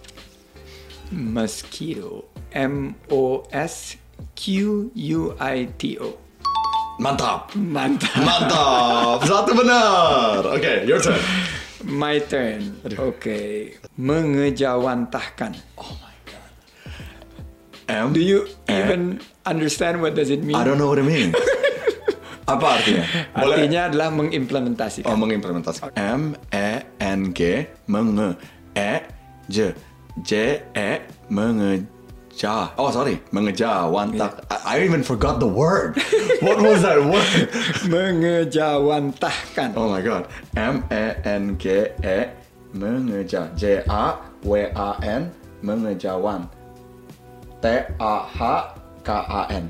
Mosquito. 1.11 2.25
M 2.53 2.95
O 3.11 3.47
S 3.53 3.97
Q 4.35 4.91
U 4.95 5.21
I 5.39 5.69
T 5.79 5.99
O. 5.99 6.19
Mantap. 7.01 7.49
Mantap. 7.57 8.13
Mantap. 8.21 9.19
Satu 9.25 9.57
benar. 9.57 10.45
Okay, 10.53 10.85
your 10.85 11.01
turn. 11.01 11.17
My 11.89 12.21
turn. 12.21 12.77
Oke. 13.01 13.73
Mengejawantahkan. 13.97 15.57
Oh 15.81 15.97
my 15.97 16.15
god. 16.29 16.51
M. 17.89 18.13
Do 18.13 18.21
you 18.21 18.45
Eh. 18.69 18.85
even 18.85 19.17
understand 19.49 20.05
what 20.05 20.13
does 20.13 20.29
it 20.29 20.45
mean? 20.45 20.53
I 20.53 20.63
don't 20.63 20.77
know 20.77 20.93
what 20.93 21.01
it 21.01 21.09
means. 21.09 21.33
Apa 22.53 22.83
artinya? 22.83 23.05
Boleh? 23.33 23.57
Artinya 23.65 23.81
adalah 23.89 24.09
mengimplementasikan. 24.13 25.09
Oh, 25.09 25.17
mengimplementasikan. 25.17 25.97
M 25.97 26.37
E 26.53 26.69
N 27.01 27.33
G 27.33 27.65
menge 27.89 28.37
E 28.77 28.93
J 29.49 29.73
J 30.21 30.31
E 30.77 30.91
mengeja. 32.41 32.73
Oh 32.79 32.91
sorry, 32.91 33.21
mengejawantak. 33.33 34.45
I, 34.51 34.81
I 34.81 34.85
even 34.85 35.03
forgot 35.03 35.41
the 35.41 35.47
word. 35.47 35.97
What 36.41 36.63
was 36.63 36.81
that 36.83 36.97
word? 36.97 37.53
Mengejawantahkan. 37.93 39.77
Oh 39.77 39.89
my 39.93 40.01
god. 40.01 40.29
M 40.57 40.85
E 40.89 41.13
N 41.25 41.59
G 41.61 41.93
E 42.01 42.19
mengeja. 42.73 43.53
J 43.57 43.85
A 43.85 44.17
W 44.41 44.73
A 44.73 44.97
N 45.05 45.29
mengejawan. 45.61 46.49
T 47.61 47.65
A 48.01 48.15
H 48.25 48.41
K 49.05 49.09
A 49.13 49.43
N. 49.53 49.69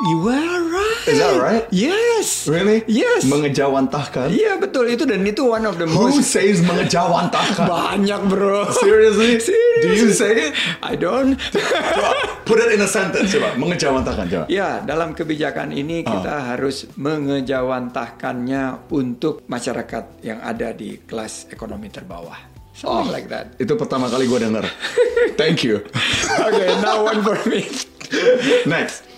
You 0.00 0.32
are 0.32 0.64
right. 0.64 1.04
Is 1.04 1.20
that 1.20 1.36
right? 1.36 1.64
Yes. 1.68 2.48
Really? 2.48 2.80
Yes. 2.88 3.28
Mengejawantahkan. 3.28 4.32
Iya 4.32 4.56
betul 4.56 4.88
itu 4.88 5.04
dan 5.04 5.20
itu 5.22 5.44
one 5.44 5.68
of 5.68 5.76
the 5.76 5.84
Who 5.84 6.08
most 6.08 6.24
says 6.24 6.64
mengejawantahkan? 6.64 7.68
banyak 7.68 8.20
bro. 8.24 8.64
Seriously? 8.72 9.36
Serious. 9.36 9.82
Do 9.84 9.88
you 9.92 10.08
say 10.08 10.32
it? 10.48 10.52
I 10.80 10.96
don't. 10.96 11.36
Coba, 11.52 12.16
put 12.48 12.64
it 12.64 12.72
in 12.72 12.80
a 12.80 12.88
sentence 12.88 13.28
coba. 13.28 13.52
Mengejawantahkan 13.60 14.24
coba. 14.24 14.44
Ya, 14.48 14.80
dalam 14.80 15.12
kebijakan 15.12 15.68
ini 15.68 16.00
Ah. 16.00 16.16
kita 16.16 16.34
harus 16.48 16.88
mengejawantahkannya 16.96 18.88
untuk 18.88 19.44
masyarakat 19.46 20.24
yang 20.24 20.40
ada 20.40 20.72
di 20.72 20.96
kelas 20.96 21.52
ekonomi 21.52 21.92
terbawah. 21.92 22.40
Oh. 22.80 23.04
Something 23.04 23.12
like 23.12 23.28
that. 23.28 23.52
Itu 23.60 23.76
pertama 23.76 24.08
kali 24.08 24.24
gue 24.24 24.40
denger. 24.40 24.64
Thank 25.40 25.60
you. 25.60 25.84
Okay, 26.40 26.72
now 26.80 27.04
one 27.04 27.20
for 27.20 27.36
me. 27.44 27.68
Next. 28.64 29.09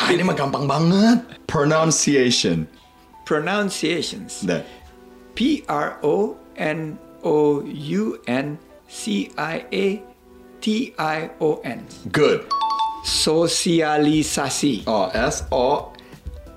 Ah, 0.00 0.08
ini 0.08 0.24
mah 0.24 0.32
gampang 0.32 0.64
banget. 0.64 1.20
Pronunciation. 1.44 2.64
Pronunciations. 3.28 4.40
That. 4.48 4.64
P 5.36 5.60
R 5.68 6.00
O 6.00 6.40
N 6.56 6.96
O 7.20 7.60
U 7.68 8.16
N 8.24 8.56
C 8.88 9.28
I 9.36 9.68
A 9.68 9.86
T 10.64 10.96
I 10.96 11.28
O 11.44 11.60
N. 11.60 11.84
Good. 12.08 12.48
Sosialisasi. 13.04 14.88
Oh, 14.88 15.12
S 15.12 15.44
O 15.52 15.92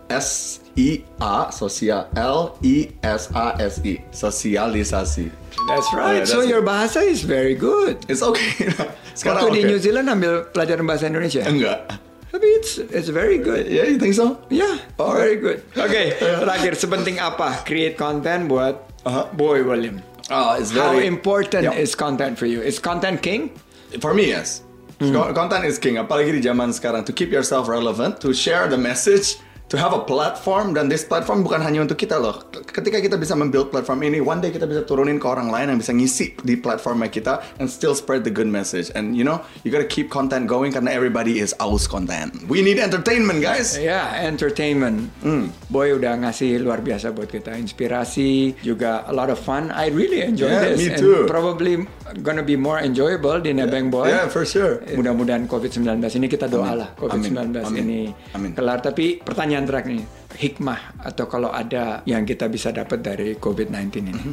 S 0.07 0.59
I 0.79 1.03
A 1.19 1.51
sosial 1.51 2.07
L 2.15 2.57
I 2.63 2.95
S 3.03 3.27
A 3.35 3.59
S 3.59 3.83
I 3.83 3.99
sosialisasi. 4.15 5.27
That's 5.67 5.89
right. 5.93 6.23
Yeah, 6.23 6.25
so 6.25 6.39
that's 6.39 6.49
your 6.49 6.63
bahasa 6.63 7.03
is 7.03 7.23
very 7.23 7.55
good. 7.55 8.03
It's 8.07 8.23
okay. 8.23 8.71
Sekarang 9.19 9.47
Waktu 9.47 9.55
di 9.55 9.61
oke. 9.63 9.69
New 9.69 9.79
Zealand 9.79 10.07
ambil 10.09 10.49
pelajaran 10.49 10.83
bahasa 10.89 11.05
Indonesia. 11.07 11.45
Enggak. 11.45 12.02
Tapi 12.33 12.47
it's 12.57 12.81
it's 12.81 13.13
very 13.13 13.37
good. 13.37 13.69
Yeah, 13.69 13.85
you 13.85 14.01
think 14.01 14.17
so? 14.17 14.41
Yeah, 14.49 14.81
very 14.97 15.37
good. 15.37 15.61
Oke, 15.77 16.17
terakhir 16.41 16.73
sepenting 16.73 17.21
apa 17.21 17.61
create 17.61 17.93
content 17.93 18.49
buat 18.49 18.89
Uh-huh. 19.03 19.27
Boy 19.35 19.61
William? 19.61 19.99
Oh, 20.31 20.55
it's 20.55 20.71
How 20.71 20.95
very 20.95 21.05
important 21.05 21.67
Yeah. 21.67 21.75
is 21.75 21.91
content 21.91 22.39
for 22.39 22.47
you? 22.47 22.63
Is 22.63 22.79
content 22.79 23.19
king? 23.19 23.51
For 23.99 24.15
me, 24.15 24.31
yes. 24.31 24.63
Co- 24.95 25.35
Content 25.35 25.67
is 25.67 25.75
king, 25.75 25.99
apalagi 25.99 26.31
di 26.31 26.39
zaman 26.39 26.71
sekarang. 26.71 27.03
To 27.03 27.11
keep 27.11 27.27
yourself 27.27 27.67
relevant, 27.67 28.23
to 28.23 28.31
share 28.31 28.71
the 28.71 28.79
message, 28.79 29.35
to 29.73 29.81
have 29.81 29.89
a 29.89 30.05
platform, 30.05 30.77
dan 30.77 30.85
this 30.85 31.01
platform 31.01 31.41
bukan 31.41 31.57
hanya 31.65 31.81
untuk 31.81 31.97
kita 31.97 32.21
loh. 32.21 32.45
Ketika 32.53 33.01
kita 33.01 33.17
bisa 33.17 33.33
membuild 33.33 33.73
platform 33.73 34.05
ini, 34.05 34.21
one 34.21 34.37
day 34.37 34.53
kita 34.53 34.69
bisa 34.69 34.85
turunin 34.85 35.17
ke 35.17 35.25
orang 35.25 35.49
lain 35.49 35.73
yang 35.73 35.81
bisa 35.81 35.89
ngisi 35.89 36.37
di 36.45 36.53
platformnya 36.53 37.09
kita 37.09 37.41
and 37.57 37.65
still 37.65 37.97
spread 37.97 38.21
the 38.21 38.29
good 38.29 38.45
message. 38.45 38.93
And 38.93 39.17
you 39.17 39.25
know, 39.25 39.41
you 39.65 39.73
gotta 39.73 39.89
keep 39.89 40.13
content 40.13 40.45
going 40.45 40.69
karena 40.69 40.93
everybody 40.93 41.41
is 41.41 41.57
aus 41.57 41.89
content. 41.89 42.45
We 42.45 42.61
need 42.61 42.77
entertainment, 42.77 43.41
guys. 43.41 43.73
Ya, 43.73 44.13
entertainment. 44.21 45.09
Hmm. 45.25 45.49
Boy 45.73 45.97
udah 45.97 46.21
ngasih 46.21 46.61
luar 46.61 46.85
biasa 46.85 47.09
buat 47.09 47.33
kita, 47.33 47.57
inspirasi, 47.57 48.61
juga 48.61 49.01
a 49.09 49.13
lot 49.15 49.33
of 49.33 49.41
fun. 49.41 49.73
I 49.73 49.89
really 49.89 50.21
enjoy 50.21 50.53
Yeah, 50.53 50.69
this, 50.69 50.77
me 50.77 50.93
and 50.93 51.01
too. 51.01 51.25
probably 51.25 51.81
gonna 52.21 52.45
be 52.45 52.53
more 52.53 52.77
enjoyable 52.83 53.41
di 53.41 53.55
Nebeng 53.55 53.89
Boy. 53.89 54.11
Yeah, 54.11 54.29
for 54.29 54.45
sure. 54.45 54.83
Mudah-mudahan 54.93 55.49
COVID-19 55.49 56.03
ini 56.19 56.27
kita 56.29 56.45
doa 56.45 56.77
lah 56.77 56.89
COVID-19 56.99 57.33
Amin. 57.33 57.65
Amin. 57.65 57.81
ini 57.81 58.01
Amin. 58.37 58.51
kelar. 58.53 58.83
Tapi 58.83 59.23
pertanyaan 59.23 59.65
terakhir 59.65 59.91
nih, 59.97 60.05
hikmah 60.37 60.79
atau 61.01 61.25
kalau 61.25 61.49
ada 61.49 62.05
yang 62.05 62.27
kita 62.27 62.45
bisa 62.51 62.69
dapat 62.69 63.01
dari 63.01 63.33
COVID-19 63.39 63.89
ini. 64.13 64.23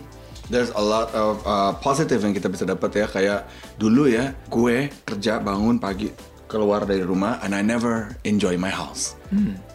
There's 0.51 0.75
a 0.75 0.83
lot 0.83 1.15
of 1.15 1.41
uh, 1.47 1.79
positive 1.79 2.21
yang 2.27 2.35
kita 2.35 2.51
bisa 2.51 2.67
dapat 2.67 2.91
ya 2.99 3.07
kayak 3.07 3.41
dulu 3.79 4.11
ya 4.11 4.35
gue 4.51 4.91
kerja 5.07 5.39
bangun 5.39 5.79
pagi 5.79 6.11
keluar 6.51 6.83
dari 6.83 7.07
rumah 7.07 7.39
and 7.47 7.55
I 7.55 7.63
never 7.63 8.11
enjoy 8.27 8.59
my 8.59 8.75
house. 8.75 9.15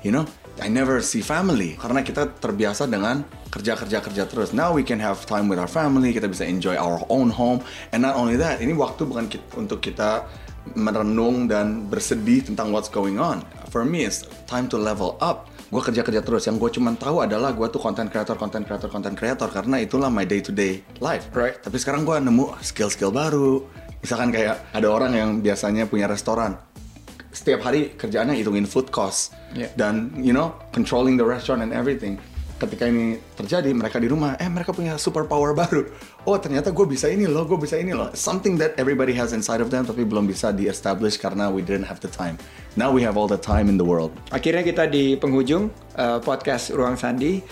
You 0.04 0.12
know, 0.12 0.28
I 0.64 0.72
never 0.72 1.04
see 1.04 1.20
family 1.20 1.76
karena 1.76 2.00
kita 2.00 2.32
terbiasa 2.40 2.88
dengan 2.88 3.28
kerja 3.52 3.76
kerja 3.76 4.00
kerja 4.00 4.24
terus. 4.28 4.56
Now 4.56 4.72
we 4.72 4.84
can 4.84 5.00
have 5.00 5.24
time 5.28 5.48
with 5.48 5.60
our 5.60 5.68
family, 5.68 6.16
kita 6.16 6.28
bisa 6.32 6.48
enjoy 6.48 6.76
our 6.76 7.04
own 7.12 7.28
home 7.32 7.60
and 7.92 8.04
not 8.04 8.16
only 8.16 8.40
that, 8.40 8.64
ini 8.64 8.72
waktu 8.72 9.04
bukan 9.04 9.28
ki- 9.28 9.44
untuk 9.56 9.84
kita 9.84 10.24
merenung 10.74 11.46
dan 11.46 11.86
bersedih 11.86 12.42
tentang 12.42 12.74
what's 12.74 12.90
going 12.90 13.22
on. 13.22 13.44
For 13.70 13.84
me, 13.84 14.08
it's 14.08 14.24
time 14.48 14.72
to 14.72 14.80
level 14.80 15.20
up 15.20 15.52
gue 15.66 15.82
kerja 15.82 16.06
kerja 16.06 16.22
terus 16.22 16.46
yang 16.46 16.62
gue 16.62 16.70
cuma 16.70 16.94
tahu 16.94 17.26
adalah 17.26 17.50
gue 17.52 17.66
tuh 17.68 17.82
content 17.82 18.06
creator 18.08 18.38
content 18.38 18.64
creator 18.64 18.86
content 18.86 19.18
creator 19.18 19.50
karena 19.50 19.82
itulah 19.82 20.14
my 20.14 20.22
day 20.22 20.38
to 20.38 20.54
day 20.54 20.86
life 21.02 21.26
Right. 21.34 21.58
tapi 21.58 21.82
sekarang 21.82 22.06
gue 22.06 22.16
nemu 22.22 22.54
skill 22.62 22.88
skill 22.88 23.10
baru 23.10 23.66
misalkan 23.98 24.30
kayak 24.30 24.62
ada 24.72 24.88
orang 24.88 25.18
yang 25.18 25.30
biasanya 25.42 25.90
punya 25.90 26.06
restoran 26.06 26.54
setiap 27.36 27.68
hari 27.68 27.92
kerjaannya 28.00 28.40
hitungin 28.40 28.64
food 28.64 28.90
cost 28.96 29.36
Yeah. 29.56 29.72
dan 29.80 30.12
you 30.20 30.36
know 30.36 30.52
controlling 30.76 31.16
the 31.16 31.24
restaurant 31.24 31.64
and 31.64 31.72
everything. 31.72 32.20
Ketika 32.56 32.88
ini 32.88 33.20
terjadi, 33.36 33.72
mereka 33.76 34.00
di 34.00 34.08
rumah, 34.08 34.40
eh 34.40 34.48
mereka 34.48 34.72
punya 34.72 34.96
superpower 34.96 35.52
baru. 35.52 35.92
Oh 36.24 36.36
ternyata 36.40 36.72
gue 36.72 36.88
bisa 36.88 37.12
ini 37.12 37.28
loh, 37.28 37.44
gue 37.44 37.60
bisa 37.60 37.76
ini 37.76 37.92
loh. 37.92 38.12
Something 38.16 38.56
that 38.60 38.80
everybody 38.80 39.12
has 39.16 39.36
inside 39.36 39.60
of 39.60 39.72
them 39.72 39.84
tapi 39.84 40.08
belum 40.08 40.28
bisa 40.28 40.56
di-establish 40.56 41.20
karena 41.20 41.52
we 41.52 41.60
didn't 41.60 41.88
have 41.88 42.00
the 42.00 42.12
time. 42.12 42.40
Now 42.80 42.96
we 42.96 43.04
have 43.04 43.20
all 43.20 43.28
the 43.28 43.40
time 43.40 43.68
in 43.68 43.76
the 43.76 43.84
world. 43.84 44.12
Akhirnya 44.32 44.64
kita 44.64 44.88
di 44.88 45.20
penghujung 45.20 45.68
uh, 46.00 46.20
podcast 46.24 46.72
Ruang 46.72 46.96
Sandi. 46.96 47.44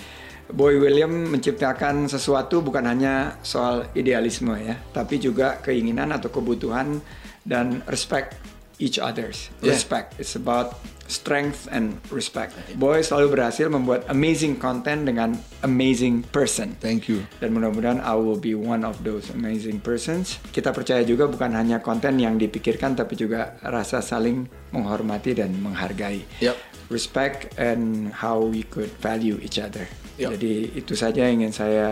Boy 0.51 0.75
William 0.75 1.31
menciptakan 1.31 2.11
sesuatu 2.11 2.59
bukan 2.59 2.83
hanya 2.83 3.39
soal 3.47 3.87
idealisme 3.95 4.51
ya, 4.59 4.75
tapi 4.91 5.19
juga 5.19 5.59
keinginan 5.63 6.11
atau 6.11 6.27
kebutuhan 6.27 6.99
dan 7.47 7.79
respect 7.87 8.35
each 8.79 8.97
others. 8.97 9.49
Yeah. 9.61 9.75
Respect. 9.75 10.17
It's 10.17 10.37
about 10.37 10.77
strength 11.07 11.67
and 11.69 11.99
respect. 12.09 12.55
Boy 12.79 13.03
selalu 13.03 13.37
berhasil 13.37 13.67
membuat 13.67 14.07
amazing 14.07 14.57
content 14.57 15.05
dengan 15.05 15.35
amazing 15.61 16.23
person. 16.31 16.73
Thank 16.79 17.11
you. 17.11 17.27
Dan 17.43 17.53
mudah-mudahan 17.53 17.99
I 18.01 18.15
will 18.15 18.39
be 18.39 18.55
one 18.55 18.87
of 18.87 19.03
those 19.03 19.29
amazing 19.29 19.83
persons. 19.83 20.39
Kita 20.49 20.71
percaya 20.71 21.03
juga 21.03 21.27
bukan 21.27 21.53
hanya 21.53 21.83
konten 21.83 22.17
yang 22.17 22.39
dipikirkan 22.39 22.95
tapi 22.95 23.19
juga 23.19 23.59
rasa 23.61 23.99
saling 23.99 24.47
menghormati 24.71 25.37
dan 25.37 25.53
menghargai. 25.59 26.23
Yep. 26.39 26.55
Respect 26.89 27.55
and 27.59 28.11
how 28.13 28.39
we 28.39 28.63
could 28.65 28.91
value 29.03 29.37
each 29.43 29.59
other. 29.59 29.85
Yep. 30.17 30.39
Jadi 30.39 30.53
itu 30.77 30.93
saja 30.95 31.27
yang 31.27 31.43
ingin 31.43 31.53
saya 31.53 31.87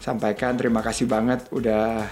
sampaikan. 0.00 0.56
Terima 0.56 0.80
kasih 0.80 1.04
banget 1.04 1.46
udah 1.52 2.06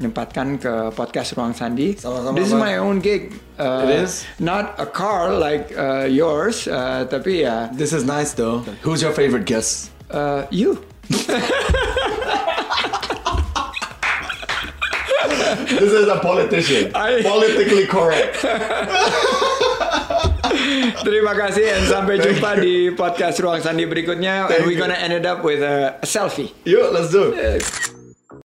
nyempatkan 0.00 0.56
ke 0.56 0.72
podcast 0.90 1.36
Ruang 1.36 1.52
Sandi. 1.52 1.92
Sama-sama, 1.94 2.32
This 2.32 2.48
is 2.48 2.56
my 2.56 2.80
own 2.80 2.98
gig. 2.98 3.36
Uh, 3.60 3.84
It 3.84 4.08
is? 4.08 4.24
Not 4.40 4.80
a 4.80 4.88
car 4.88 5.36
like 5.36 5.68
uh, 5.76 6.08
yours, 6.08 6.64
uh, 6.64 7.04
tapi 7.04 7.44
ya 7.44 7.68
This 7.70 7.92
is 7.92 8.08
nice 8.08 8.32
though. 8.32 8.64
Who's 8.80 9.04
your 9.04 9.12
favorite 9.12 9.44
guest? 9.44 9.92
uh, 10.08 10.48
you. 10.48 10.80
This 15.70 15.92
is 15.92 16.08
a 16.08 16.18
politician. 16.20 16.92
I- 16.94 17.22
Politically 17.22 17.86
correct. 17.86 18.40
Terima 21.00 21.32
kasih 21.32 21.64
dan 21.64 21.84
sampai 21.88 22.20
jumpa 22.20 22.58
di 22.60 22.92
podcast 22.92 23.40
Ruang 23.40 23.62
Sandi 23.64 23.86
berikutnya. 23.88 24.46
Thank 24.46 24.60
and 24.62 24.68
we're 24.68 24.76
gonna 24.78 24.98
end 24.98 25.14
it 25.16 25.24
up 25.24 25.40
with 25.42 25.64
a, 25.64 25.96
a 25.98 26.06
selfie. 26.06 26.52
Yuk, 26.68 26.92
let's 26.92 27.08
do 27.10 27.32
it. 27.32 27.64